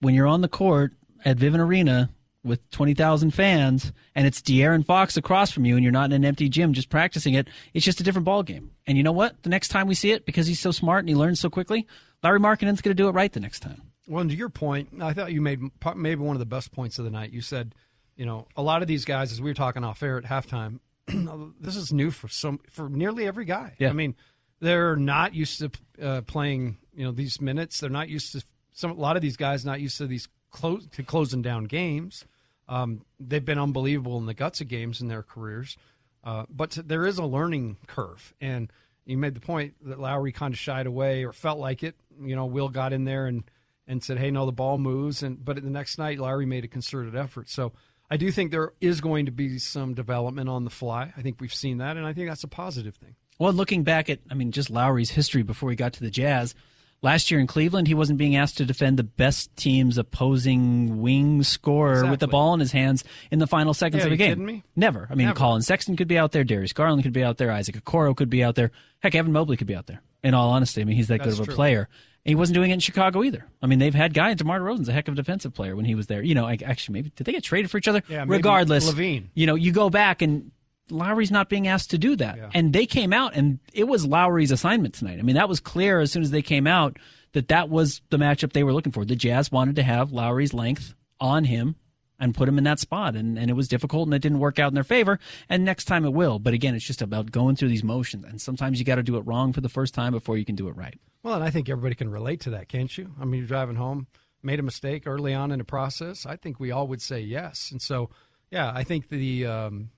[0.01, 0.93] When you're on the court
[1.25, 2.11] at Vivint Arena,
[2.45, 6.25] with 20,000 fans and it's De'Aaron Fox across from you and you're not in an
[6.25, 8.71] empty gym just practicing it, it's just a different ball game.
[8.87, 9.43] And you know what?
[9.43, 11.87] The next time we see it, because he's so smart and he learns so quickly,
[12.23, 13.83] Lauri Markkanen's going to do it right the next time.
[14.07, 15.61] Well, and to your point, I thought you made
[15.97, 17.33] maybe one of the best points of the night.
[17.33, 17.75] You said,
[18.17, 20.81] you know, a lot of these guys, as we were talking off air at halftime,
[21.61, 23.75] this is new for some for nearly every guy.
[23.79, 23.89] Yeah.
[23.89, 24.15] I mean,
[24.61, 25.71] they're not used to
[26.03, 27.81] uh, playing, you know, these minutes.
[27.81, 28.91] They're not used to some.
[28.91, 32.25] A lot of these guys not used to these close to closing down games.
[32.69, 35.77] Um, they've been unbelievable in the guts of games in their careers,
[36.23, 38.35] uh, but there is a learning curve.
[38.41, 38.73] And
[39.05, 41.95] you made the point that Lauri kind of shied away or felt like it.
[42.23, 43.45] You know, Will got in there and
[43.87, 46.69] and said, "Hey, no, the ball moves." And but the next night, Lauri made a
[46.69, 47.51] concerted effort.
[47.51, 47.73] So
[48.11, 51.13] I do think there is going to be some development on the fly.
[51.17, 53.17] I think we've seen that, and I think that's a positive thing.
[53.39, 56.55] Well, looking back at, I mean, just Lauri's history before he got to the Jazz,
[57.05, 61.43] last year in Cleveland, he wasn't being asked to defend the best team's opposing wing
[61.45, 64.31] scorer with the ball in his hands in the final seconds Yeah, of a game.
[64.33, 64.65] kidding me?
[64.75, 65.07] Never.
[65.11, 65.39] I mean, Never.
[65.39, 68.31] Collin Sexton could be out there, Darius Garland could be out there, Isaac Okoro could
[68.31, 68.73] be out there.
[69.01, 70.03] Heck, Evan Mobley could be out there.
[70.25, 71.55] In all honesty, I mean, he's that That's good of a true.
[71.55, 71.89] player.
[72.25, 73.45] And he wasn't doing it in Chicago either.
[73.61, 74.37] I mean, they've had guys.
[74.37, 76.23] DeMar DeRozan's a heck of a defensive player when he was there.
[76.23, 78.03] You know, actually, maybe did they get traded for each other?
[78.09, 79.27] Yeah, maybe Regardless, LaVine.
[79.35, 80.51] you know, you go back and
[80.91, 82.39] Lauri's not being asked to do that.
[82.55, 85.19] And they came out and it was Lauri's assignment tonight.
[85.19, 86.99] I mean, that was clear as soon as they came out
[87.33, 89.05] that that was the matchup they were looking for.
[89.05, 91.77] The Jazz wanted to have Lauri's length on him
[92.21, 93.17] and put him in that spot.
[93.17, 95.19] And, and it was difficult and it didn't work out in their favor.
[95.49, 96.39] And next time it will.
[96.39, 98.25] But again, it's just about going through these motions.
[98.25, 100.55] And sometimes you got to do it wrong for the first time before you can
[100.55, 100.99] do it right.
[101.23, 103.11] Well, and I think everybody can relate to that, can't you?
[103.21, 104.07] I mean, you're driving home,
[104.43, 106.27] made a mistake early on in the process.
[106.27, 107.71] I think we all would say yes.
[107.71, 108.11] And so,
[108.51, 109.91] yeah, I think the um,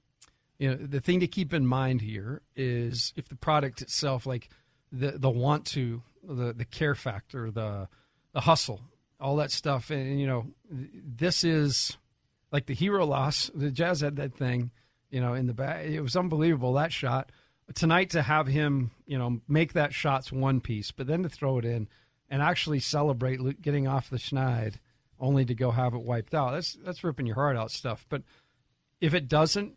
[0.59, 4.49] you know the thing to keep in mind here is if the product itself, like
[4.92, 7.88] the the want to, the the care factor, the
[8.33, 8.81] the hustle,
[9.21, 11.97] all that stuff, and you know, this is
[12.53, 13.51] like the hero loss.
[13.55, 14.71] The Jazz had that thing,
[15.11, 15.87] you know, in the back.
[15.87, 17.31] It was unbelievable that shot
[17.75, 21.59] tonight to have him, you know, make that shot's one piece, but then to throw
[21.59, 21.88] it in
[22.29, 24.75] and actually celebrate getting off the schneid,
[25.19, 26.53] only to go have it wiped out.
[26.53, 28.07] That's that's ripping your heart out stuff.
[28.09, 28.23] But
[29.01, 29.76] if it doesn't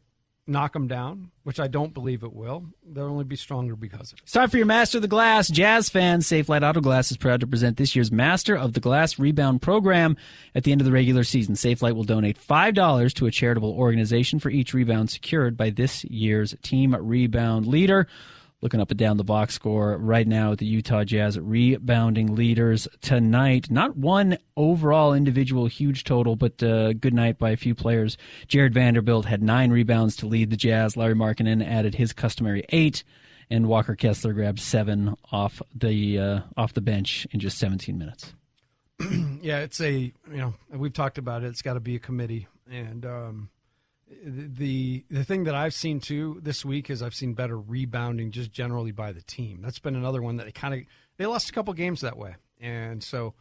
[0.49, 4.17] knock them down, which I don't believe it will, they'll only be stronger because of
[4.17, 4.23] it.
[4.23, 5.47] It's time for your Master of the Glass.
[5.47, 9.19] Jazz fans, Safelite Auto Glass is proud to present this year's Master of the Glass
[9.19, 10.17] Rebound Program.
[10.55, 14.39] At the end of the regular season, Safelite will donate $5 to a charitable organization
[14.39, 18.07] for each rebound secured by this year's team rebound leader.
[18.61, 23.71] Looking up and down the box score right now, the Utah Jazz rebounding leaders tonight.
[23.71, 28.17] Not one overall individual huge total, but uh, good night by a few players.
[28.49, 30.97] Jarred Vanderbilt had nine rebounds to lead the Jazz.
[30.97, 33.03] Lauri Markkanen added his customary eight
[33.49, 38.33] and Walker Kessler grabbed seven off the uh, off the bench in just 17 minutes.
[39.41, 41.47] yeah, it's a you know we've talked about it.
[41.47, 43.49] It's got to be a committee, and um,
[44.23, 48.51] the the thing that I've seen too this week is I've seen better rebounding just
[48.51, 49.61] generally by the team.
[49.61, 50.81] That's been another one that they kind of
[51.17, 53.33] they lost a couple games that way, and so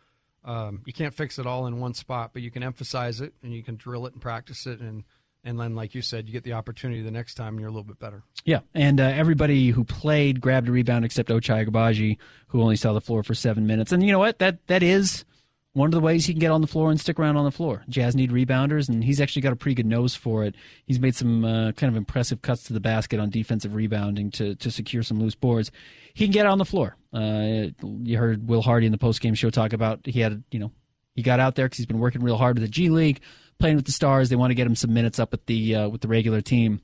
[0.44, 3.52] um, you can't fix it all in one spot, but you can emphasize it and
[3.52, 5.04] you can drill it and practice it, and
[5.44, 7.72] and then like you said, you get the opportunity the next time and you're a
[7.72, 8.22] little bit better.
[8.44, 12.92] Yeah, and uh, everybody who played grabbed a rebound except Ochai Agbaji, who only saw
[12.92, 13.92] the floor for seven minutes.
[13.92, 14.38] And you know what?
[14.38, 15.24] That that is
[15.74, 17.50] one of the ways he can get on the floor and stick around on the
[17.50, 17.84] floor.
[17.88, 20.54] Jazz need rebounders, and he's actually got a pretty good nose for it.
[20.86, 24.54] He's made some uh, kind of impressive cuts to the basket on defensive rebounding to
[24.56, 25.70] to secure some loose boards.
[26.14, 26.96] He can get on the floor.
[27.12, 27.68] Uh,
[28.02, 30.72] you heard Will Hardy in the post game show talk about he had you know
[31.14, 33.20] he got out there because he's been working real hard with the G League,
[33.58, 34.28] playing with the Stars.
[34.28, 36.80] They want to get him some minutes up with the uh, with the regular team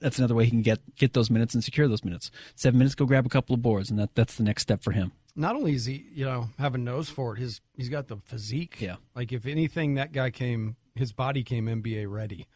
[0.00, 2.30] that's another way he can get get those minutes and secure those minutes.
[2.54, 4.92] Seven minutes, go grab a couple of boards, and that that's the next step for
[4.92, 5.12] him.
[5.36, 8.16] Not only is he, you know, have a nose for it, his he's got the
[8.24, 8.76] physique.
[8.80, 8.96] Yeah.
[9.14, 12.46] Like if anything, that guy came, his body came NBA ready.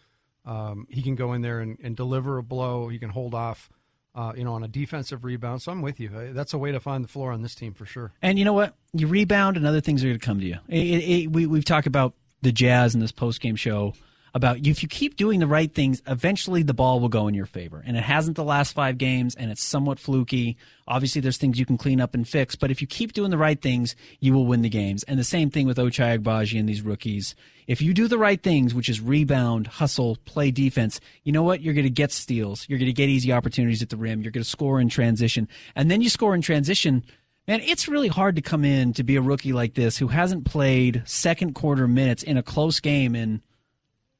[0.44, 2.88] Um, he can go in there and, and deliver a blow.
[2.88, 3.68] He can hold off,
[4.14, 5.60] uh, you know, on a defensive rebound.
[5.60, 6.10] So I'm with you.
[6.14, 8.12] Uh, That's a way to find the floor on this team for sure.
[8.22, 8.74] And you know what?
[8.94, 10.56] You rebound, and other things are going to come to you.
[10.68, 13.92] It, it, it, we we've talked about the Jazz in this post game show
[14.34, 17.46] about if you keep doing the right things, eventually the ball will go in your
[17.46, 17.82] favor.
[17.84, 20.56] And it hasn't the last five games, and it's somewhat fluky.
[20.86, 23.38] Obviously, there's things you can clean up and fix, but if you keep doing the
[23.38, 25.02] right things, you will win the games.
[25.04, 27.34] And the same thing with Ochai Agbaji and these rookies.
[27.66, 31.60] If you do the right things, which is rebound, hustle, play defense, you know what?
[31.60, 32.66] You're going to get steals.
[32.68, 34.22] You're going to get easy opportunities at the rim.
[34.22, 35.46] You're going to score in transition.
[35.76, 37.04] And then you score in transition.
[37.46, 40.44] Man, it's really hard to come in to be a rookie like this who hasn't
[40.44, 43.42] played second quarter minutes in a close game in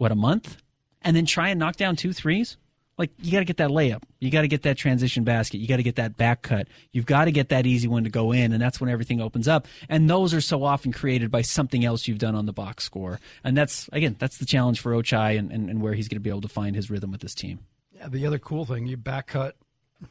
[0.00, 0.56] what a month,
[1.02, 2.56] and then try and knock down two threes.
[2.96, 5.68] Like you got to get that layup, you got to get that transition basket, you
[5.68, 8.32] got to get that back cut, you've got to get that easy one to go
[8.32, 9.66] in, and that's when everything opens up.
[9.88, 13.20] And those are so often created by something else you've done on the box score,
[13.44, 16.20] and that's again that's the challenge for Ochai and, and, and where he's going to
[16.20, 17.60] be able to find his rhythm with this team.
[17.92, 18.08] Yeah.
[18.08, 19.56] The other cool thing, you back cut,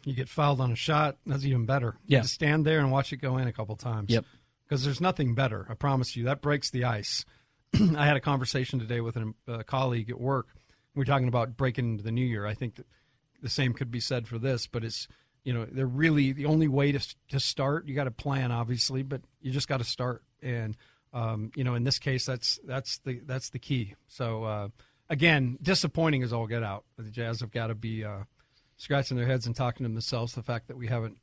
[0.04, 1.18] you get fouled on a shot.
[1.26, 1.96] That's even better.
[2.08, 2.22] Yeah.
[2.22, 4.10] Just stand there and watch it go in a couple times.
[4.10, 4.26] Yep.
[4.68, 5.66] Because there's nothing better.
[5.70, 6.26] I promise you.
[6.26, 7.26] That breaks the ice.
[7.98, 10.48] I had a conversation today with a uh, colleague at work.
[10.96, 12.46] We are talking about breaking into the new year.
[12.46, 12.86] I think that
[13.42, 15.08] the same could be said for this, but it's
[15.44, 17.88] you know they're really the only way to to start.
[17.88, 20.24] You got to plan, obviously, but you just got to start.
[20.42, 20.76] And
[21.14, 23.96] um, you know, in this case, that's that's the that's the key.
[24.08, 24.68] So uh,
[25.10, 26.86] again, disappointing as all get out.
[26.98, 28.24] The Jazz have got to be uh,
[28.78, 30.34] scratching their heads and talking to themselves.
[30.34, 31.18] The fact that we haven't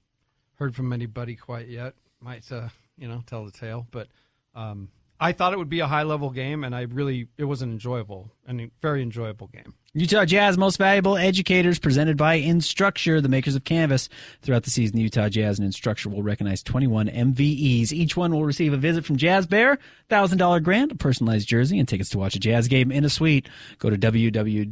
[0.54, 4.08] heard from anybody quite yet might uh, you know tell the tale, but.
[4.54, 7.72] Um, I thought it would be a high level game, and I really it wasn't
[7.72, 9.74] enjoyable and very enjoyable game.
[9.98, 14.10] Utah Jazz Most Valuable Educators presented by Instructure, the makers of Canvas.
[14.42, 17.92] Throughout the season, the Utah Jazz and Instructure will recognize 21 MVEs.
[17.92, 19.78] Each one will receive a visit from Jazz Bear,
[20.10, 23.48] $1,000 grant, a personalized jersey, and tickets to watch a Jazz game in a suite.
[23.78, 24.66] Go to www.nba.com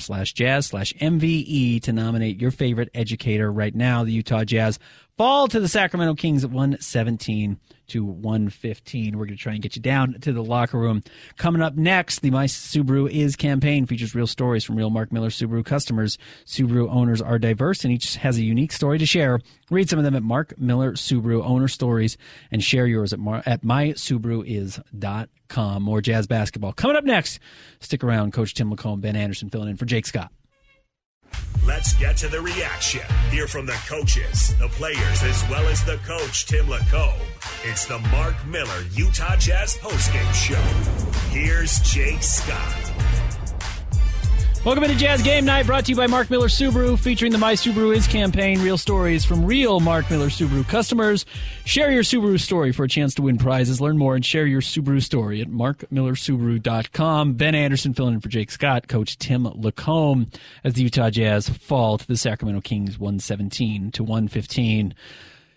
[0.00, 4.04] slash jazz slash MVE to nominate your favorite educator right now.
[4.04, 4.78] The Utah Jazz
[5.20, 9.18] fall to the Sacramento Kings at 117 to 115.
[9.18, 11.02] We're going to try and get you down to the locker room.
[11.36, 15.28] Coming up next, the My Subaru Is campaign features real stories from real Mark Miller
[15.28, 16.16] Subaru customers.
[16.46, 19.38] Subaru owners are diverse and each has a unique story to share.
[19.70, 22.16] Read some of them at Mark Miller Subaru Owner Stories
[22.50, 25.82] and share yours at, Mar- at mysubaruis.com.
[25.82, 26.72] More jazz basketball.
[26.72, 27.38] Coming up next,
[27.80, 28.32] stick around.
[28.32, 30.32] Coach Tim LaComb, Ben Anderson filling in for Jake Scott.
[31.66, 33.02] Let's get to the reaction.
[33.30, 37.20] Hear from the coaches, the players, as well as the coach, Tim LaComb.
[37.64, 40.60] It's the Mark Miller Utah Jazz postgame show.
[41.30, 42.89] Here's Jake Scott.
[44.62, 47.54] Welcome into Jazz Game Night, brought to you by Mark Miller Subaru, featuring the My
[47.54, 48.60] Subaru Is campaign.
[48.60, 51.24] Real stories from real Mark Miller Subaru customers.
[51.64, 53.80] Share your Subaru story for a chance to win prizes.
[53.80, 57.32] Learn more and share your Subaru story at markmillersubaru.com.
[57.32, 60.30] Ben Anderson filling in for Jake Scott, Coach Tim LaComb,
[60.62, 64.94] as the Utah Jazz fall to the Sacramento Kings 117 to 115.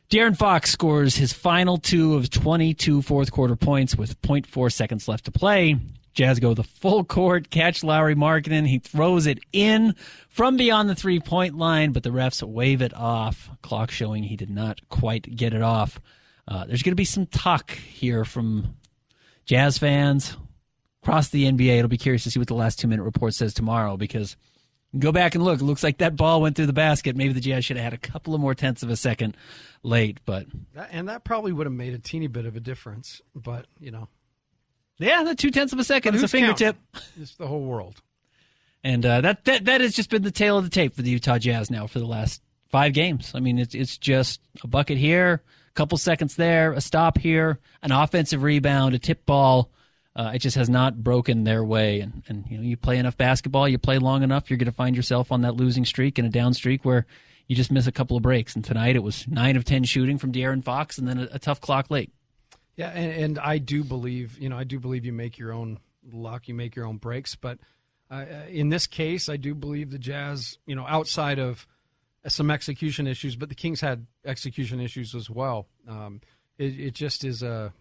[0.09, 5.25] De'Aaron Fox scores his final two of 22 fourth quarter points with 0.4 seconds left
[5.25, 5.77] to play.
[6.13, 8.67] Jazz go the full court, catch Lauri Markkanen.
[8.67, 9.95] He throws it in
[10.29, 13.49] from beyond the three point line, but the refs wave it off.
[13.61, 15.99] Clock showing he did not quite get it off.
[16.47, 18.75] Uh, there's going to be some talk here from
[19.45, 20.37] Jazz fans
[21.01, 21.77] across the NBA.
[21.77, 24.35] It'll be curious to see what the last two minute report says tomorrow because
[24.97, 25.61] go back and look.
[25.61, 27.15] It looks like that ball went through the basket.
[27.15, 29.35] Maybe the Jazz should have had a couple of more tenths of a second
[29.81, 30.45] late, but.
[30.91, 34.07] And that probably would have made a teeny bit of a difference, but, you know.
[34.99, 36.15] Yeah, the two tenths of a second.
[36.15, 36.77] It's a fingertip.
[36.93, 37.09] Counting?
[37.21, 38.01] It's the whole world.
[38.83, 41.09] And uh, that, that that has just been the tale of the tape for the
[41.09, 43.31] Utah Jazz now for the last five games.
[43.33, 47.59] I mean, it's it's just a bucket here, a couple seconds there, a stop here,
[47.81, 49.69] an offensive rebound, a tip ball.
[50.15, 51.99] Uh, it just has not broken their way.
[52.01, 54.71] And, and you know, you play enough basketball, you play long enough, you're going to
[54.71, 57.07] find yourself on that losing streak and a down streak where
[57.47, 58.55] you just miss a couple of breaks.
[58.55, 61.39] And tonight it was nine of ten shooting from De'Aaron Fox, and then a, a
[61.39, 62.11] tough clock late.
[62.75, 65.79] Yeah, and, and, I do believe, you know, I do believe you make your own
[66.11, 67.35] luck, you make your own breaks.
[67.35, 67.59] But
[68.09, 71.67] uh, in this case, I do believe the Jazz, you know, outside of
[72.27, 75.67] some execution issues, but the Kings had execution issues as well.
[75.87, 76.21] Um,
[76.57, 77.73] it, it, just is a,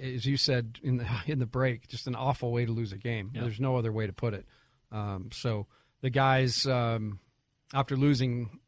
[0.00, 2.98] as you said in the in the break, just an awful way to lose a
[2.98, 3.32] game.
[3.34, 3.42] Yeah.
[3.42, 4.46] There's no other way to put it.
[4.92, 5.66] Um, so
[6.02, 7.20] the guys, um,
[7.72, 8.60] after losing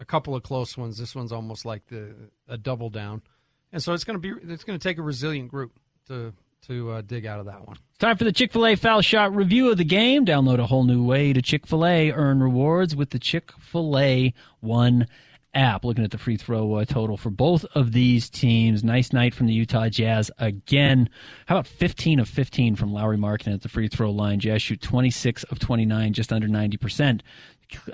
[0.00, 2.14] a couple of close ones, this one's almost like the
[2.48, 3.22] a double down
[3.72, 5.72] and so it's going to be it's going to take a resilient group
[6.08, 6.32] to
[6.66, 7.76] to uh, dig out of that one.
[7.98, 10.26] Time for the Chick fil A foul shot review of the game.
[10.26, 12.12] Download a whole new way to Chick fil A.
[12.12, 15.06] Earn rewards with the Chick fil A One
[15.54, 15.84] app.
[15.84, 18.84] Looking at the free throw uh, total for both of these teams.
[18.84, 21.08] Nice night from the Utah Jazz again.
[21.46, 24.40] How about 15 of 15 from Lauri Markkanen at the free throw line?
[24.40, 27.20] Jazz shoot 26 of 29, just under 90%.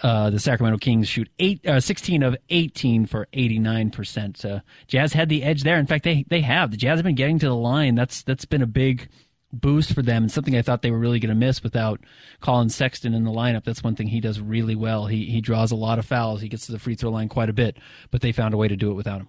[0.03, 4.45] Uh, the Sacramento Kings shoot eight, uh, 16 of 18 for 89%.
[4.45, 5.79] Uh, Jazz had the edge there.
[5.79, 6.71] In fact, they they have.
[6.71, 7.95] The Jazz have been getting to the line.
[7.95, 9.09] That's that's been a big
[9.53, 12.01] boost for them and something I thought they were really going to miss without
[12.41, 13.65] Collin Sexton in the lineup.
[13.65, 15.07] That's one thing he does really well.
[15.07, 16.41] He he draws a lot of fouls.
[16.41, 17.77] He gets to the free throw line quite a bit,
[18.11, 19.29] but they found a way to do it without him.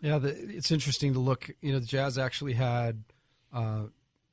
[0.00, 1.50] Yeah, the, it's interesting to look.
[1.60, 3.04] You know, the Jazz actually had,
[3.52, 3.84] uh,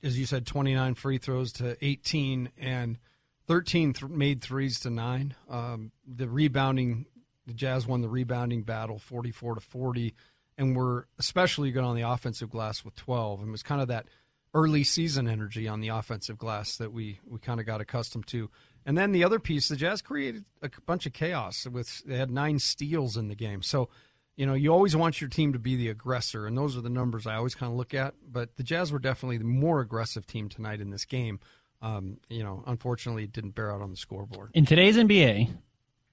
[0.03, 2.97] as you said, 29 free throws to 18 and–
[3.47, 5.35] 13 th- made threes to nine.
[5.49, 7.05] Um, the rebounding,
[7.45, 10.13] the Jazz won the rebounding battle 44 to 40,
[10.57, 13.39] and were especially good on the offensive glass with 12.
[13.39, 14.07] And it was kind of that
[14.53, 18.49] early season energy on the offensive glass that we, we kind of got accustomed to.
[18.85, 22.31] And then the other piece, the Jazz created a bunch of chaos with they had
[22.31, 23.61] nine steals in the game.
[23.61, 23.89] So,
[24.35, 26.89] you know, you always want your team to be the aggressor, and those are the
[26.89, 28.15] numbers I always kind of look at.
[28.27, 31.39] But the Jazz were definitely the more aggressive team tonight in this game
[31.81, 34.51] um, you know, unfortunately, it didn't bear out on the scoreboard.
[34.53, 35.49] In today's NBA,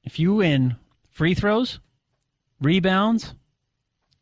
[0.04, 0.76] if you win
[1.10, 1.80] free throws,
[2.60, 3.34] rebounds,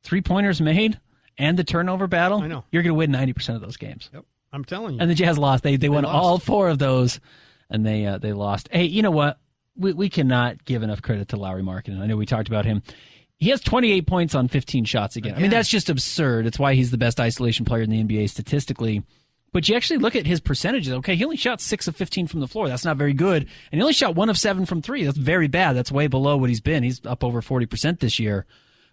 [0.02, 0.98] three pointers made,
[1.38, 2.64] and the turnover battle, I know.
[2.70, 4.10] you're going to win 90% of those games.
[4.12, 4.24] Yep.
[4.52, 5.00] I'm telling you.
[5.00, 5.62] And the Jazz lost.
[5.62, 6.14] They, they, they won lost.
[6.14, 7.20] all four of those,
[7.68, 8.68] and they uh, they lost.
[8.72, 9.38] Hey, you know what?
[9.76, 12.00] We, we cannot give enough credit to Lauri Markkanen.
[12.00, 12.82] I know we talked about him.
[13.38, 15.32] He has 28 points on 15 shots again.
[15.32, 15.38] again.
[15.38, 16.46] I mean, that's just absurd.
[16.46, 19.02] It's why he's the best isolation player in the NBA statistically.
[19.56, 20.92] But you actually look at his percentages.
[20.92, 22.68] Okay, he only shot six of 15 from the floor.
[22.68, 23.44] That's not very good.
[23.72, 25.02] And he only shot one of seven from three.
[25.02, 25.72] That's very bad.
[25.72, 26.82] That's way below what he's been.
[26.82, 28.44] He's up over 40% this year.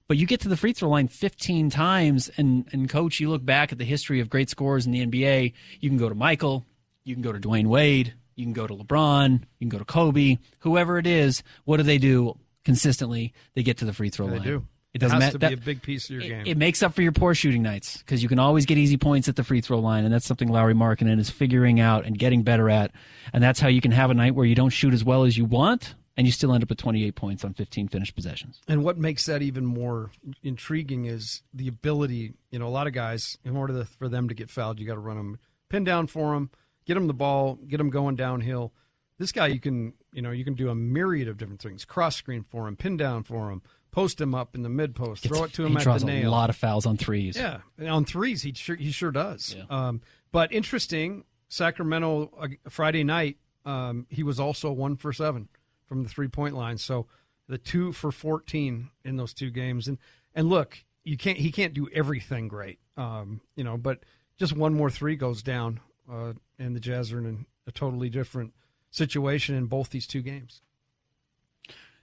[0.07, 3.43] But you get to the free throw line 15 times, and, and coach, you look
[3.43, 5.51] back at the history of great scorers in the NBA.
[5.82, 6.64] You can go to Michael,
[7.03, 9.84] you can go to Dwyane Wade, you can go to LeBron, you can go to
[9.84, 11.43] Kobe, whoever it is.
[11.66, 13.34] What do they do consistently?
[13.53, 14.47] They get to the free throw They line.
[14.47, 14.68] do.
[14.93, 15.39] It doesn't has matter.
[15.39, 16.43] to be a big piece of your it, game.
[16.45, 19.27] it makes up for your poor shooting nights because you can always get easy points
[19.27, 22.43] at the free throw line, and that's something Lauri Markkanen is figuring out and getting
[22.43, 22.91] better at.
[23.33, 25.35] And that's how you can have a night where you don't shoot as well as
[25.35, 28.61] you want, and you still end up with 28 points on 15 finished possessions.
[28.67, 30.11] And what makes that even more
[30.43, 32.33] intriguing is the ability.
[32.51, 34.85] You know, a lot of guys, in order to, for them to get fouled, you
[34.85, 35.39] got to run them,
[35.69, 36.51] pin down for them,
[36.85, 38.73] get them the ball, get them going downhill.
[39.17, 42.15] This guy, you can, you know, you can do a myriad of different things: cross
[42.15, 43.61] screen for him, pin down for him,
[43.93, 46.07] post him up in the mid post, throw it to him he at draws the
[46.07, 46.29] nail.
[46.29, 47.37] a lot of fouls on threes.
[47.37, 49.55] Yeah, and on threes, he sure he sure does.
[49.69, 55.47] Um, but interesting, Sacramento uh, Friday night, um, he was also one for seven
[55.87, 56.77] from the three point line.
[56.77, 57.05] So
[57.47, 59.99] the two for fourteen in those two games, and
[60.33, 63.99] and look, you can't he can't do everything great, um, you know, but
[64.37, 65.79] just one more three goes down,
[66.11, 68.53] uh, and the Jazz are in a totally different
[68.89, 70.61] situation in both these two games.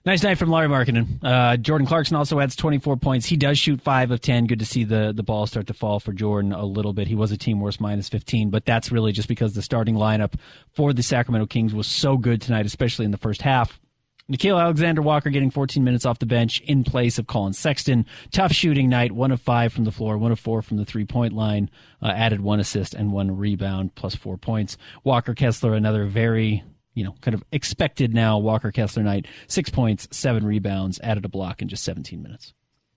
[0.03, 1.23] Nice night from Lauri Markkanen.
[1.23, 3.27] Uh, Jordan Clarkson also adds 24 points.
[3.27, 4.47] He does shoot 5 of 10.
[4.47, 7.07] Good to see the, the ball start to fall for Jordan a little bit.
[7.07, 10.33] He was a team worst minus 15, but that's really just because the starting lineup
[10.73, 13.79] for the Sacramento Kings was so good tonight, especially in the first half.
[14.27, 18.07] Nickeil Alexander-Walker getting 14 minutes off the bench in place of Collin Sexton.
[18.31, 21.05] Tough shooting night, one of five from the floor, one of four from the three
[21.05, 21.69] point line.
[22.01, 24.77] Uh, added one assist and one rebound, plus four points.
[25.03, 29.27] Walker Kessler, another very you know, kind of expected now Walker Kessler night.
[29.47, 32.53] Six points, seven rebounds, added a block in just 17 minutes.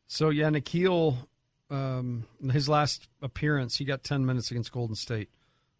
[0.06, 1.16] So yeah, Nickeil,
[1.70, 5.28] um, his last appearance, he got 10 minutes against Golden State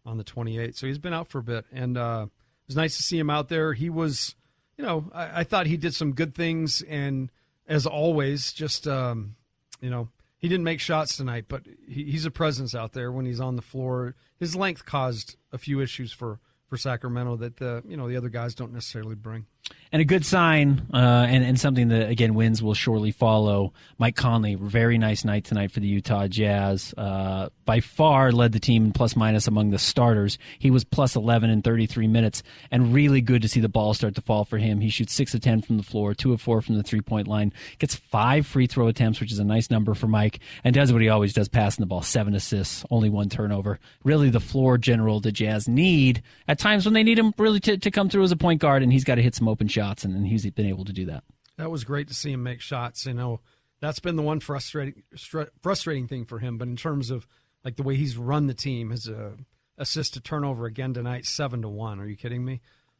[0.05, 0.75] on the 28th.
[0.75, 3.29] So he's been out for a bit, and uh, it was nice to see him
[3.29, 3.73] out there.
[3.73, 4.35] He was,
[4.77, 7.31] you know, I, I thought he did some good things, and
[7.67, 9.35] as always, just um,
[9.81, 13.25] you know, he didn't make shots tonight, but he, he's a presence out there when
[13.25, 14.15] he's on the floor.
[14.37, 16.39] His length caused a few issues for
[16.75, 19.45] for Sacramento that the you know the other guys don't necessarily bring.
[19.95, 23.71] And a good sign, uh, and, and something that, again, wins will surely follow.
[23.97, 26.93] Mike Conley, very nice night tonight for the Utah Jazz.
[26.97, 30.37] Uh, by far led the team in plus minus among the starters.
[30.59, 34.15] He was plus 11 in 33 minutes, and really good to see the ball start
[34.15, 34.81] to fall for him.
[34.81, 37.29] He shoots 6 of 10 from the floor, 2 of 4 from the three point
[37.29, 40.91] line, gets five free throw attempts, which is a nice number for Mike, and does
[40.91, 42.01] what he always does, passing the ball.
[42.01, 43.79] Seven assists, only one turnover.
[44.03, 47.77] Really the floor general the Jazz need at times when they need him really to,
[47.77, 50.03] to come through as a point guard, and he's got to hit some open shots,
[50.03, 51.23] and, and he's been able to do that.
[51.57, 53.05] That was great to see him make shots.
[53.05, 53.39] You know,
[53.79, 56.57] that's been the one frustrating str- frustrating thing for him.
[56.57, 57.25] But in terms of
[57.63, 59.31] like the way he's run the team, his uh,
[59.77, 62.01] assist to turnover again tonight, seven to one.
[62.01, 62.59] Are you kidding me?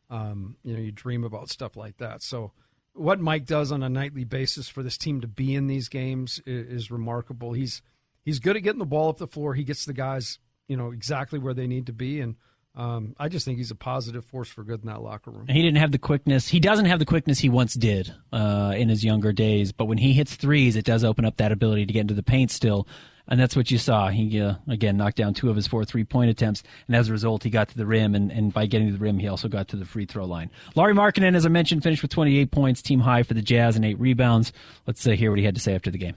[0.09, 2.23] Um, you know, you dream about stuff like that.
[2.23, 2.53] So
[2.93, 6.41] what Mike does on a nightly basis for this team to be in these games
[6.45, 7.51] is, is remarkable.
[7.51, 7.81] He's
[8.23, 9.53] he's good at getting the ball up the floor.
[9.53, 12.35] He gets the guys, you know, exactly where they need to be, and
[12.75, 15.47] um, I just think he's a positive force for good in that locker room.
[15.47, 16.47] He didn't have the quickness.
[16.47, 19.71] He doesn't have the quickness he once did uh, in his younger days.
[19.71, 22.23] But when he hits threes, it does open up that ability to get into the
[22.23, 22.85] paint still.
[23.27, 24.09] And that's what you saw.
[24.09, 26.63] He, uh, again, knocked down two of his four three point attempts.
[26.87, 28.13] And as a result, he got to the rim.
[28.13, 30.51] And, and by getting to the rim, he also got to the free throw line.
[30.75, 33.85] Lauri Markkanen, as I mentioned, finished with 28 points, team high for the Jazz, and
[33.85, 34.51] eight rebounds.
[34.85, 36.15] Let's uh, hear what he had to say after the game.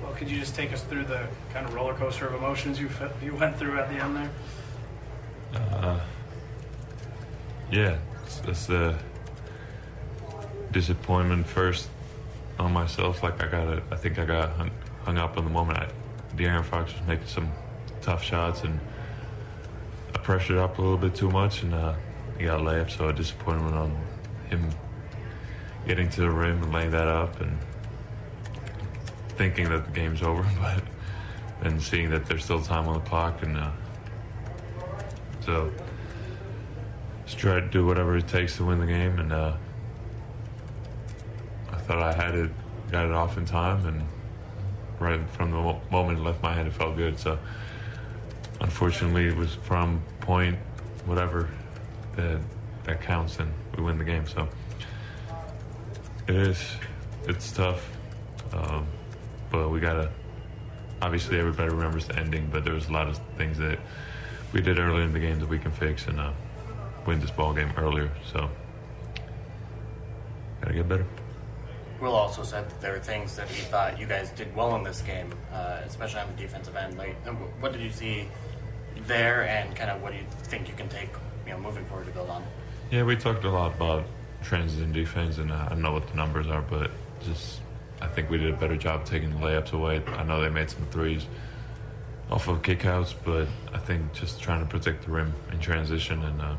[0.00, 2.88] Well, could you just take us through the kind of roller coaster of emotions you,
[3.22, 4.30] you went through at the end there?
[5.56, 6.00] Uh,
[7.70, 7.98] yeah,
[8.46, 8.96] it's, the
[10.72, 11.88] disappointment first
[12.58, 13.22] on myself.
[13.22, 14.70] Like I got, I think I got hung,
[15.04, 15.78] hung up on the moment.
[15.78, 15.88] I,
[16.36, 17.50] De'Aaron Fox was making some
[18.02, 18.78] tough shots, and
[20.14, 21.94] I pressured up a little bit too much, and uh,
[22.38, 22.90] he got a layup.
[22.90, 23.96] So a disappointment on
[24.48, 24.70] him
[25.86, 27.58] getting to the rim and laying that up, and
[29.30, 30.82] thinking that the game's over, but
[31.62, 33.70] then seeing that there's still time on the clock, and uh,
[35.46, 35.72] so
[37.24, 39.56] just try to do whatever it takes to win the game, and uh,
[41.70, 42.50] I thought I had it,
[42.90, 44.02] got it off in time, and
[44.98, 47.18] right from the moment it left my hand, it felt good.
[47.18, 47.38] So
[48.60, 50.58] unfortunately, it was from point
[51.04, 51.48] whatever
[52.16, 52.40] that
[52.84, 54.26] that counts, and we win the game.
[54.26, 54.48] So
[56.26, 56.58] it is,
[57.28, 57.88] it's tough,
[58.52, 58.86] um,
[59.50, 60.10] but we gotta.
[61.02, 63.78] Obviously, everybody remembers the ending, but there was a lot of things that
[64.56, 66.32] we did earlier in the game that we can fix and uh,
[67.06, 68.10] win this ball game earlier.
[68.32, 68.48] So
[70.62, 71.04] gotta get better.
[72.00, 74.82] Will also said that there were things that he thought you guys did well in
[74.82, 76.96] this game, uh, especially on the defensive end.
[76.96, 78.28] Like, uh, what did you see
[79.06, 81.10] there, and kind of what do you think you can take,
[81.46, 82.42] you know, moving forward to build on?
[82.90, 84.04] Yeah, we talked a lot about
[84.42, 86.90] trends in defense, and uh, I don't know what the numbers are, but
[87.22, 87.60] just
[88.00, 90.02] I think we did a better job taking the layups away.
[90.06, 91.26] I know they made some threes
[92.30, 96.40] off of kickouts, but I think just trying to protect the rim in transition, and
[96.40, 96.56] uh,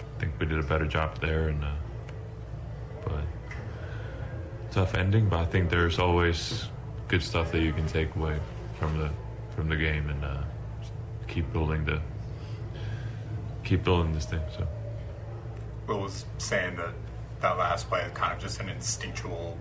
[0.00, 1.48] I think we did a better job there.
[1.48, 1.72] And uh,
[3.04, 3.24] but
[4.70, 6.68] tough ending, but I think there's always
[7.08, 8.38] good stuff that you can take away
[8.78, 9.10] from the
[9.54, 10.42] from the game, and uh,
[11.28, 12.00] keep building the
[13.62, 14.42] keep building this thing.
[14.56, 14.66] So.
[15.86, 16.94] Will was saying that
[17.40, 19.58] that last play is kind of just an instinctual,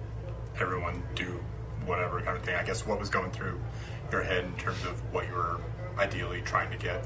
[0.60, 1.44] everyone do
[1.86, 2.56] whatever kind of thing.
[2.56, 3.60] I guess what was going through
[4.14, 5.60] your head in terms of what you were
[5.98, 7.06] ideally trying to get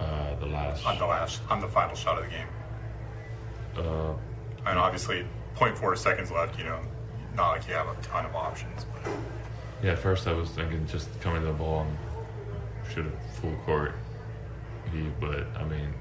[0.00, 2.48] Uh, the last on the last on the final shot of the game.
[3.76, 4.14] Uh,
[4.68, 6.58] and obviously, 0.4 seconds left.
[6.58, 6.80] You know,
[7.34, 8.84] not like you have a ton of options.
[8.92, 9.12] But
[9.82, 13.54] Yeah, at first I was thinking just coming to the ball and shoot a full
[13.66, 13.92] court
[14.92, 15.92] heave, but I mean,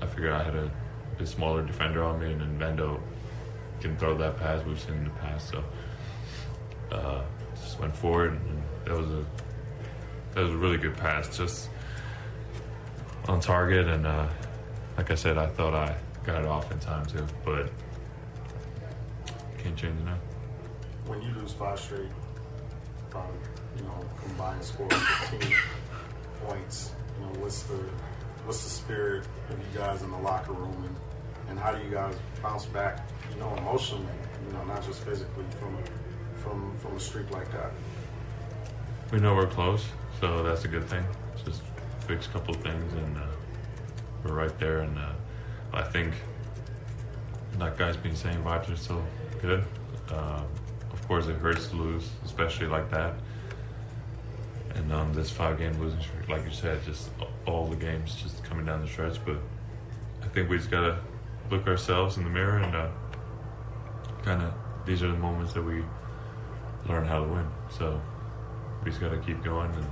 [0.00, 0.70] I figured I had a
[1.18, 3.00] bit smaller defender on me, and then Vando
[3.80, 5.64] can throw that pass we've seen in the past, so
[6.92, 7.22] uh,
[7.62, 9.24] just went forward, and that was a
[10.34, 11.68] that was a really good pass, just
[13.28, 14.26] on target, and uh,
[14.96, 15.94] like I said, I thought I
[16.24, 17.70] got it off in time too, but
[19.58, 20.18] can't change it now.
[21.06, 22.10] When you lose five straight,
[23.14, 23.22] um,
[23.76, 25.54] you know, combined score of 15
[26.46, 27.78] points, you know, what's the
[28.44, 31.90] what's the spirit of you guys in the locker room, and, and how do you
[31.90, 34.06] guys bounce back, you know, emotionally,
[34.46, 35.76] you know, not just physically from
[36.42, 37.70] from from a streak like that?
[39.12, 39.84] We know we're close,
[40.20, 41.04] so that's a good thing.
[41.44, 41.62] Just
[42.06, 43.26] fix a couple of things, and uh,
[44.24, 44.80] we're right there.
[44.80, 45.12] And uh,
[45.72, 46.14] I think,
[47.58, 49.04] that guy's been saying, vibes are still
[49.40, 49.64] good.
[50.10, 50.42] Uh,
[50.92, 53.14] of course, it hurts to lose, especially like that.
[54.74, 57.10] And um, this five-game losing streak, like you said, just
[57.46, 59.22] all the games just coming down the stretch.
[59.24, 59.36] But
[60.22, 60.98] I think we just gotta
[61.50, 62.88] look ourselves in the mirror and uh,
[64.24, 64.54] kind of
[64.86, 65.84] these are the moments that we
[66.88, 67.46] learn how to win.
[67.70, 68.00] So
[68.84, 69.86] we just got to keep going and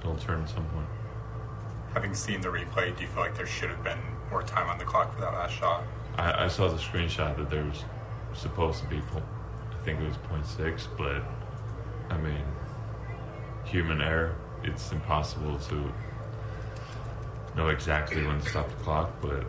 [0.00, 0.86] it'll turn at some point.
[1.94, 3.98] having seen the replay, do you feel like there should have been
[4.30, 5.82] more time on the clock for that last shot?
[6.16, 7.84] I, I saw the screenshot that there was
[8.32, 9.22] supposed to be, po-
[9.72, 11.22] I think it was 0.6, but
[12.14, 12.44] I mean,
[13.64, 15.92] human error, it's impossible to
[17.56, 19.44] know exactly when to stop the clock, but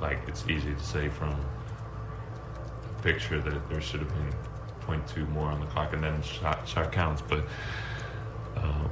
[0.00, 4.34] like it's easy to say from a picture that there should have been
[4.86, 7.44] 0.2 more on the clock and then shot, shot counts, but
[8.56, 8.90] um,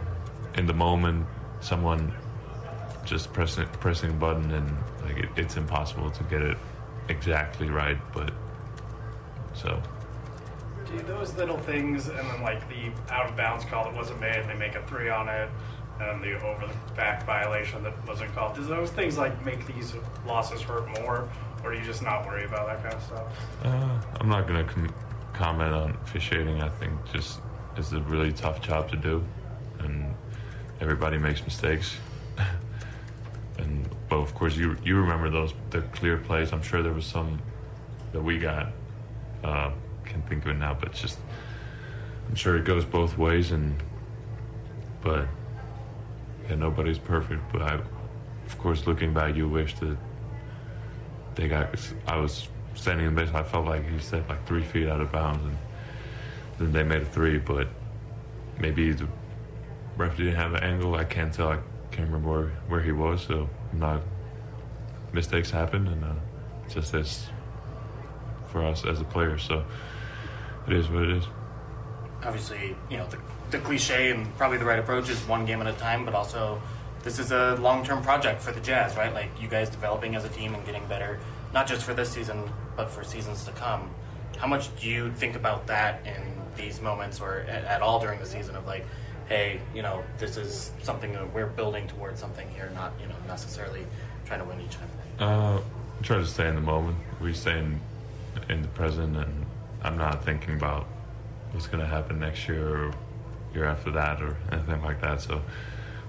[0.56, 1.26] in the moment,
[1.60, 2.12] someone
[3.04, 6.56] just pressing pressing a button and like it, it's impossible to get it
[7.08, 7.98] exactly right.
[8.12, 8.32] But
[9.54, 9.80] so
[10.86, 14.36] Do those little things, and then like the out of bounds call that wasn't made,
[14.36, 15.48] and they make a three on it,
[16.00, 18.54] and the over the back violation that wasn't called.
[18.56, 19.94] Does those things like make these
[20.26, 21.28] losses hurt more,
[21.64, 23.64] or do you just not worry about that kind of stuff?
[23.64, 24.94] uh, I'm not gonna com-
[25.32, 26.62] comment on officiating.
[26.62, 27.40] I think just
[27.76, 29.24] it's a really tough job to do,
[29.80, 30.14] and
[30.80, 31.96] everybody makes mistakes.
[33.58, 36.52] and but of course you you remember those the clear plays.
[36.52, 37.40] I'm sure there was some
[38.12, 38.68] that we got.
[39.42, 39.72] Uh,
[40.04, 41.18] can't think of it now, but just
[42.28, 43.82] I'm sure it goes both ways, and
[45.02, 45.26] but
[46.48, 47.40] yeah, nobody's perfect.
[47.52, 47.74] But I,
[48.46, 49.96] of course, looking back, you wish that
[51.34, 51.74] they got.
[52.06, 53.30] I was standing in base.
[53.34, 55.56] I felt like he stepped like three feet out of bounds, and
[56.58, 57.38] then they made a three.
[57.38, 57.68] But
[58.58, 59.08] maybe the
[59.96, 60.94] ref didn't have an angle.
[60.94, 61.48] I can't tell.
[61.48, 61.58] I
[61.90, 63.22] can't remember where, where he was.
[63.22, 64.02] So I'm not.
[65.12, 66.14] Mistakes happen, and uh,
[66.68, 67.28] just as
[68.46, 69.38] for us as a player.
[69.38, 69.64] So
[70.66, 71.24] it is what it is.
[72.24, 73.18] Obviously, you know, the,
[73.50, 76.62] the cliche and probably the right approach is one game at a time, but also
[77.02, 79.12] this is a long term project for the Jazz, right?
[79.12, 81.18] Like you guys developing as a team and getting better,
[81.52, 83.90] not just for this season, but for seasons to come.
[84.38, 86.22] How much do you think about that in
[86.56, 88.84] these moments or at, at all during the season of like,
[89.28, 93.14] hey, you know, this is something that we're building towards something here, not, you know,
[93.26, 93.86] necessarily
[94.24, 94.88] trying to win each time?
[95.18, 95.60] Uh,
[96.02, 96.96] try to stay in the moment.
[97.20, 97.80] We stay in,
[98.48, 99.46] in the present, and
[99.82, 100.86] I'm not thinking about
[101.52, 102.94] what's going to happen next year or
[103.54, 105.20] year after that or anything like that.
[105.20, 105.42] So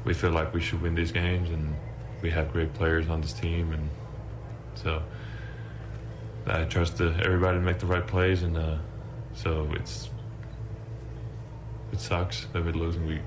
[0.05, 1.75] we feel like we should win these games, and
[2.21, 3.89] we have great players on this team, and
[4.75, 5.03] so
[6.45, 8.77] I trust the, everybody to make the right plays, and uh,
[9.33, 10.09] so it's
[11.91, 13.05] it sucks that we're losing.
[13.05, 13.21] We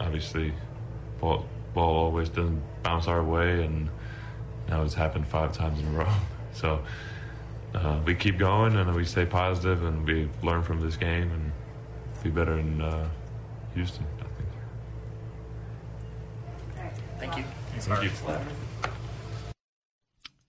[0.00, 0.52] obviously
[1.20, 3.88] ball ball always doesn't bounce our way, and
[4.68, 6.12] now it's happened five times in a row.
[6.54, 6.82] So
[7.74, 11.52] uh, we keep going and we stay positive and we learn from this game and
[12.22, 13.08] be better in uh,
[13.74, 14.04] Houston.
[14.18, 14.24] I
[16.80, 16.98] think.
[17.20, 17.44] Thank you.
[17.78, 18.10] Thank you.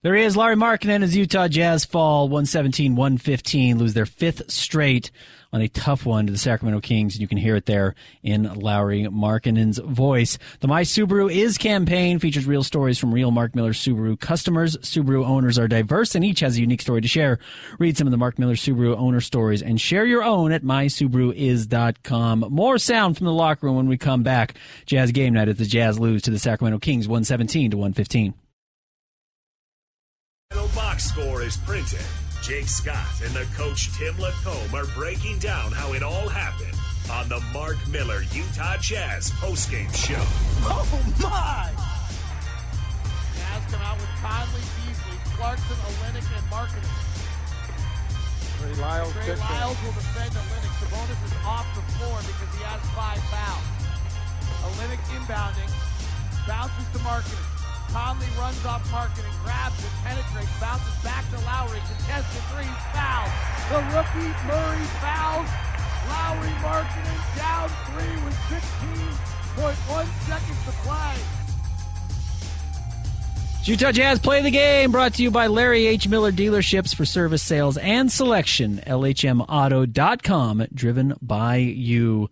[0.02, 5.10] There he is, Lauri Markkanen as Utah Jazz fall 117 115, lose their fifth straight
[5.52, 7.14] on a tough one to the Sacramento Kings.
[7.14, 10.38] And You can hear it there in Lauri Markkanen's voice.
[10.60, 14.78] The My Subaru Is campaign features real stories from real Mark Miller Subaru customers.
[14.78, 17.38] Subaru owners are diverse and each has a unique story to share.
[17.78, 22.46] Read some of the Mark Miller Subaru owner stories and share your own at mysubaruis.com.
[22.48, 24.54] More sound from the locker room when we come back.
[24.86, 28.32] Jazz game night as the Jazz lose to the Sacramento Kings 117 to 115.
[31.00, 32.04] Box score is printed.
[32.42, 36.76] Jake Scott and the coach Tim LaComb are breaking down how it all happened
[37.10, 40.20] on the Mark Miller Utah Jazz postgame show.
[40.66, 40.84] Oh
[41.20, 41.70] my!
[43.36, 46.96] Jazz come out with Conley, Beasley, Clarkson, Olynyk, and Markkanen.
[48.60, 50.74] Trey Lyles, Trey Lyles will defend Olynyk.
[50.84, 53.66] Sabonis is off the floor because he has five fouls.
[54.68, 55.70] Olynyk inbounding,
[56.46, 57.49] bounces to Markkanen.
[57.92, 63.26] Conley runs off Markkanen, grabs it, penetrates, bounces back to Lauri, contested three, foul.
[63.70, 65.50] The rookie Murray fouls.
[66.08, 71.40] Lauri Markkanen down three with 16.1 seconds to play.
[73.64, 76.08] Utah Jazz play the game brought to you by Larry H.
[76.08, 78.80] Miller Dealerships for service sales and selection.
[78.86, 82.30] LHMauto.com, driven by you.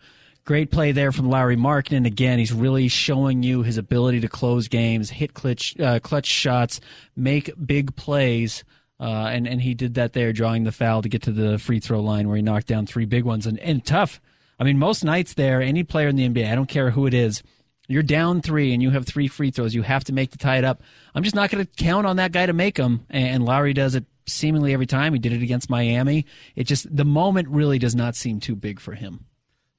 [0.48, 2.06] Great play there from Lauri Markkanen.
[2.06, 6.80] Again, he's really showing you his ability to close games, hit clutch, uh, clutch shots,
[7.14, 8.64] make big plays.
[8.98, 11.80] Uh, and, and he did that there, drawing the foul to get to the free
[11.80, 13.46] throw line where he knocked down three big ones.
[13.46, 14.22] And, and tough.
[14.58, 17.12] I mean, most nights there, any player in the NBA, I don't care who it
[17.12, 17.42] is,
[17.86, 19.74] you're down three and you have three free throws.
[19.74, 20.80] You have to make to tie it up.
[21.14, 23.04] I'm just not going to count on that guy to make them.
[23.10, 25.12] And Lauri does it seemingly every time.
[25.12, 26.24] He did it against Miami.
[26.56, 29.26] It just, the moment really does not seem too big for him.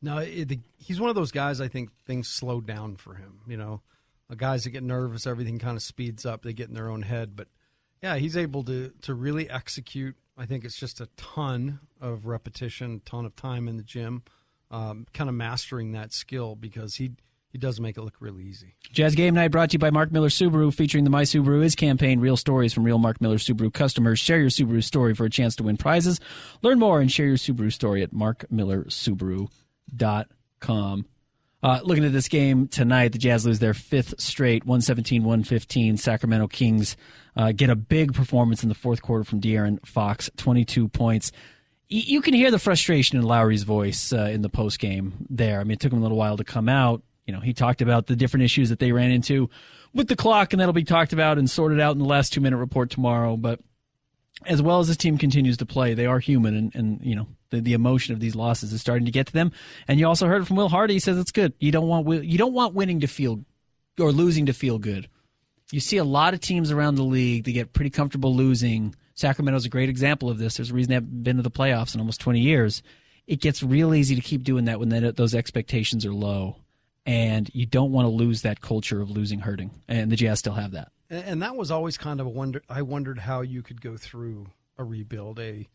[0.01, 0.19] No,
[0.77, 1.59] he's one of those guys.
[1.59, 3.41] I think things slow down for him.
[3.47, 3.81] You know,
[4.35, 6.43] guys that get nervous, everything kind of speeds up.
[6.43, 7.35] They get in their own head.
[7.35, 7.47] But
[8.01, 10.15] yeah, he's able to to really execute.
[10.37, 14.23] I think it's just a ton of repetition, ton of time in the gym,
[14.71, 17.11] um, kind of mastering that skill because he
[17.51, 18.75] he does make it look really easy.
[18.93, 21.75] Jazz Game Night brought to you by Mark Miller Subaru, featuring the My Subaru Is
[21.75, 22.21] campaign.
[22.21, 24.17] Real stories from real Mark Miller Subaru customers.
[24.19, 26.21] Share your Subaru story for a chance to win prizes.
[26.61, 29.49] Learn more and share your Subaru story at markmillersubaru.com
[30.59, 31.05] com.
[31.61, 35.97] Uh, looking at this game tonight, the Jazz lose their fifth straight, 117 115.
[35.97, 36.95] Sacramento Kings
[37.35, 41.33] uh, get a big performance in the fourth quarter from De'Aaron Fox, 22 points.
[41.91, 45.59] Y- you can hear the frustration in Lauri's voice uh, in the post game there.
[45.59, 47.03] I mean, it took him a little while to come out.
[47.27, 49.49] You know, he talked about the different issues that they ran into
[49.93, 52.39] with the clock, and that'll be talked about and sorted out in the last two
[52.41, 53.35] minute report tomorrow.
[53.35, 53.59] But
[54.45, 57.27] as well as this team continues to play, they are human, and, and you know
[57.49, 59.51] the, the emotion of these losses is starting to get to them.
[59.87, 60.93] And you also heard from Will Hardy.
[60.93, 61.53] He says it's good.
[61.59, 63.43] You don't want you don't want winning to feel
[63.99, 65.09] or losing to feel good.
[65.71, 68.95] You see a lot of teams around the league that get pretty comfortable losing.
[69.13, 70.57] Sacramento's a great example of this.
[70.57, 72.81] There's a reason they haven't been to the playoffs in almost 20 years.
[73.27, 76.57] It gets real easy to keep doing that when those expectations are low.
[77.05, 79.71] And you don't want to lose that culture of losing hurting.
[79.87, 80.91] And the Jazz still have that.
[81.09, 82.61] And that was always kind of a wonder.
[82.69, 84.47] I wondered how you could go through
[84.77, 85.67] a rebuild, a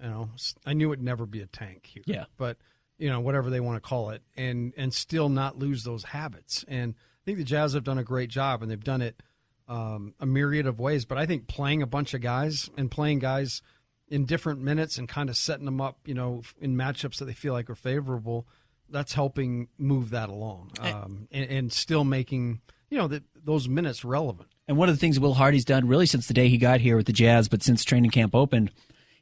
[0.00, 0.30] you know,
[0.64, 2.02] I knew it'd never be a tank here.
[2.06, 2.24] Yeah.
[2.36, 2.58] But
[2.98, 6.64] you know, whatever they want to call it, and and still not lose those habits.
[6.68, 9.22] And I think the Jazz have done a great job, and they've done it
[9.68, 11.04] um, a myriad of ways.
[11.04, 13.62] But I think playing a bunch of guys and playing guys
[14.08, 17.34] in different minutes and kind of setting them up, you know, in matchups that they
[17.34, 18.46] feel like are favorable,
[18.88, 24.04] that's helping move that along, um, and, and still making you know the, those minutes
[24.04, 24.48] relevant.
[24.68, 26.96] And one of the things Will Hardy's done really since the day he got here
[26.96, 28.72] with the Jazz, but since training camp opened,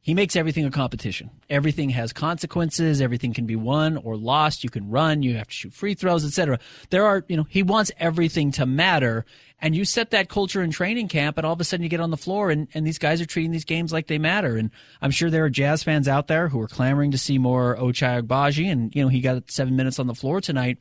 [0.01, 1.31] he makes everything a competition.
[1.49, 3.01] Everything has consequences.
[3.01, 4.63] Everything can be won or lost.
[4.63, 5.23] You can run.
[5.23, 6.59] You have to shoot free throws, etc.
[6.91, 9.25] There are, you know, he wants everything to matter.
[9.63, 12.01] And you set that culture in training camp, and all of a sudden you get
[12.01, 14.57] on the floor, and, and these guys are treating these games like they matter.
[14.57, 14.71] And
[15.01, 18.23] I'm sure there are Jazz fans out there who are clamoring to see more Ochai
[18.23, 20.79] Agbaji, and you know he got seven minutes on the floor tonight.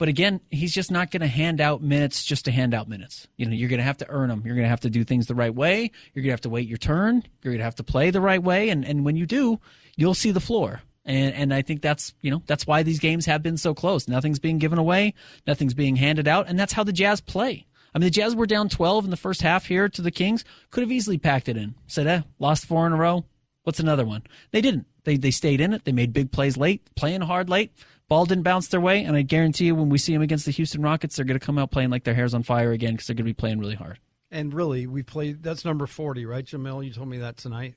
[0.00, 3.28] But again, he's just not going to hand out minutes just to hand out minutes.
[3.36, 4.40] You know, you're going to have to earn them.
[4.46, 5.90] You're going to have to do things the right way.
[6.14, 7.22] You're going to have to wait your turn.
[7.42, 8.70] You're going to have to play the right way.
[8.70, 9.60] And, and when you do,
[9.96, 10.80] you'll see the floor.
[11.04, 14.08] And, and I think that's, you know, that's why these games have been so close.
[14.08, 15.12] Nothing's being given away.
[15.46, 16.48] Nothing's being handed out.
[16.48, 17.66] And that's how the Jazz play.
[17.94, 20.46] I mean, the Jazz were down 12 in the first half here to the Kings.
[20.70, 21.74] Could have easily packed it in.
[21.86, 23.26] Said, eh, lost four in a row.
[23.64, 24.22] What's another one?
[24.50, 24.86] They didn't.
[25.04, 25.84] They, they stayed in it.
[25.84, 27.72] They made big plays late, playing hard late.
[28.10, 30.50] Ball didn't bounce their way, and I guarantee you, when we see them against the
[30.50, 33.06] Houston Rockets, they're going to come out playing like their hair's on fire again because
[33.06, 34.00] they're going to be playing really hard.
[34.32, 35.44] And really, we played.
[35.44, 36.84] That's number forty, right, Jamil?
[36.84, 37.76] You told me that tonight.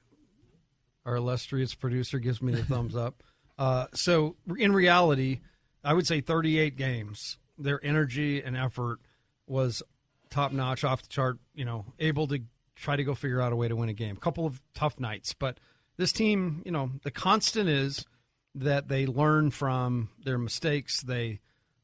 [1.05, 3.23] Our illustrious producer gives me the thumbs up.
[3.55, 5.41] Uh, so, in reality,
[5.83, 7.37] I would say thirty-eight games.
[7.59, 8.97] Their energy and effort
[9.45, 9.83] was
[10.31, 11.37] top notch, off the chart.
[11.53, 12.39] You know, able to
[12.75, 14.17] try to go figure out a way to win a game.
[14.17, 15.59] A couple of tough nights, but
[15.97, 18.07] this team, you know, the constant is
[18.55, 21.01] that they learn from their mistakes.
[21.01, 21.39] They,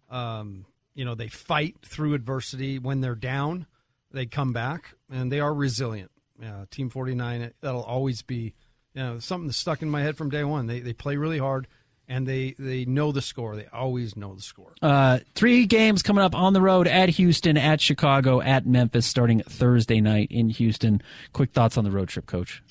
[0.10, 2.80] um, you know, they fight through adversity.
[2.80, 3.66] When they're down,
[4.12, 6.12] they come back, and they are resilient.
[6.44, 8.54] Uh, Team 49, that'll always be,
[8.94, 10.68] you know, something that's stuck in my head from day one.
[10.68, 11.68] They, they play really hard
[12.10, 13.56] and they they know the score.
[13.56, 14.74] They always know the score.
[14.82, 19.42] Uh, three games coming up on the road at Houston, at Chicago, at Memphis, starting
[19.42, 21.02] Thursday night in Houston.
[21.32, 22.64] Quick thoughts on the road trip, Coach.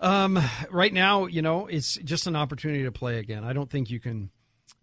[0.00, 0.38] Um,
[0.70, 3.44] right now, you know, it's just an opportunity to play again.
[3.44, 4.30] I don't think you can.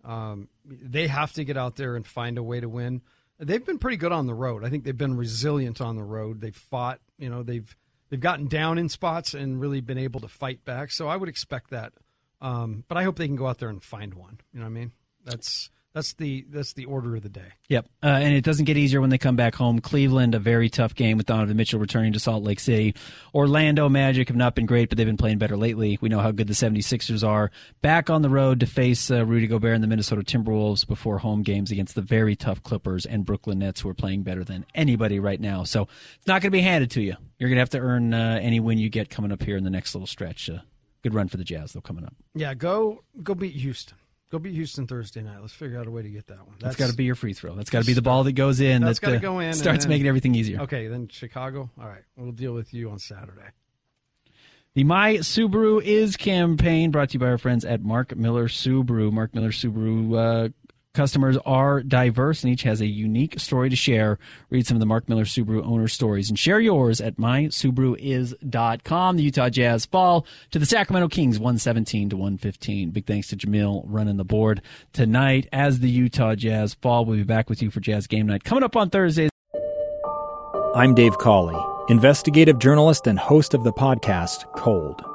[0.04, 3.02] Um, they have to get out there and find a way to win.
[3.40, 4.64] They've been pretty good on the road.
[4.64, 6.42] I think they've been resilient on the road.
[6.42, 7.00] They've fought.
[7.18, 7.76] You know, they've
[8.10, 10.92] they've gotten down in spots and really been able to fight back.
[10.92, 11.94] So I would expect that.
[12.42, 14.40] Um, but I hope they can go out there and find one.
[14.54, 14.92] You know what I mean?
[15.24, 17.54] That's that's the that's the order of the day.
[17.70, 19.80] Yep, uh, and it doesn't get easier when they come back home.
[19.80, 22.94] Cleveland, a very tough game with Donovan Mitchell returning to Salt Lake City.
[23.34, 25.98] Orlando Magic have not been great, but they've been playing better lately.
[26.02, 27.50] We know how good the 76ers are.
[27.82, 31.44] Back on the road to face uh, Rudy Gobert and the Minnesota Timberwolves before home
[31.44, 35.22] games against the very tough Clippers and Brooklyn Nets, who are playing better than anybody
[35.22, 35.64] right now.
[35.64, 35.84] So
[36.18, 37.16] it's not going to be handed to you.
[37.40, 39.64] You're going to have to earn uh, any win you get coming up here in
[39.64, 40.50] the next little stretch.
[40.50, 40.60] Uh,
[41.04, 42.14] good run for the Jazz, though, coming up.
[42.34, 43.98] Yeah, go go beat Houston.
[44.36, 45.38] Go beat Houston Thursday night.
[45.40, 46.58] Let's figure out a way to get that one.
[46.60, 47.56] That's, that's got to be your free throw.
[47.56, 48.82] That's got to be the ball that goes in.
[48.82, 49.54] That's that got to go in.
[49.54, 50.60] Starts then, making everything easier.
[50.60, 51.70] Okay, then Chicago.
[51.80, 53.48] All right, we'll deal with you on Saturday.
[54.74, 59.10] The My Subaru is campaign brought to you by our friends at Mark Miller Subaru.
[59.10, 60.50] Mark Miller Subaru uh,
[60.96, 64.18] Customers are diverse and each has a unique story to share.
[64.50, 69.18] Read some of the Mark Miller Subaru owner stories and share yours at mysubaruis.com.
[69.18, 72.92] The Utah Jazz fall to the Sacramento Kings 117 to 115.
[72.92, 74.62] Big thanks to Jamil running the board
[74.94, 77.06] tonight as the Utah Jazz fall.
[77.06, 79.30] We'll be back with you for Jazz Game Night coming up on Thursday.
[80.76, 81.58] I'm Dave Cawley,
[81.90, 85.15] investigative journalist and host of the podcast Cold.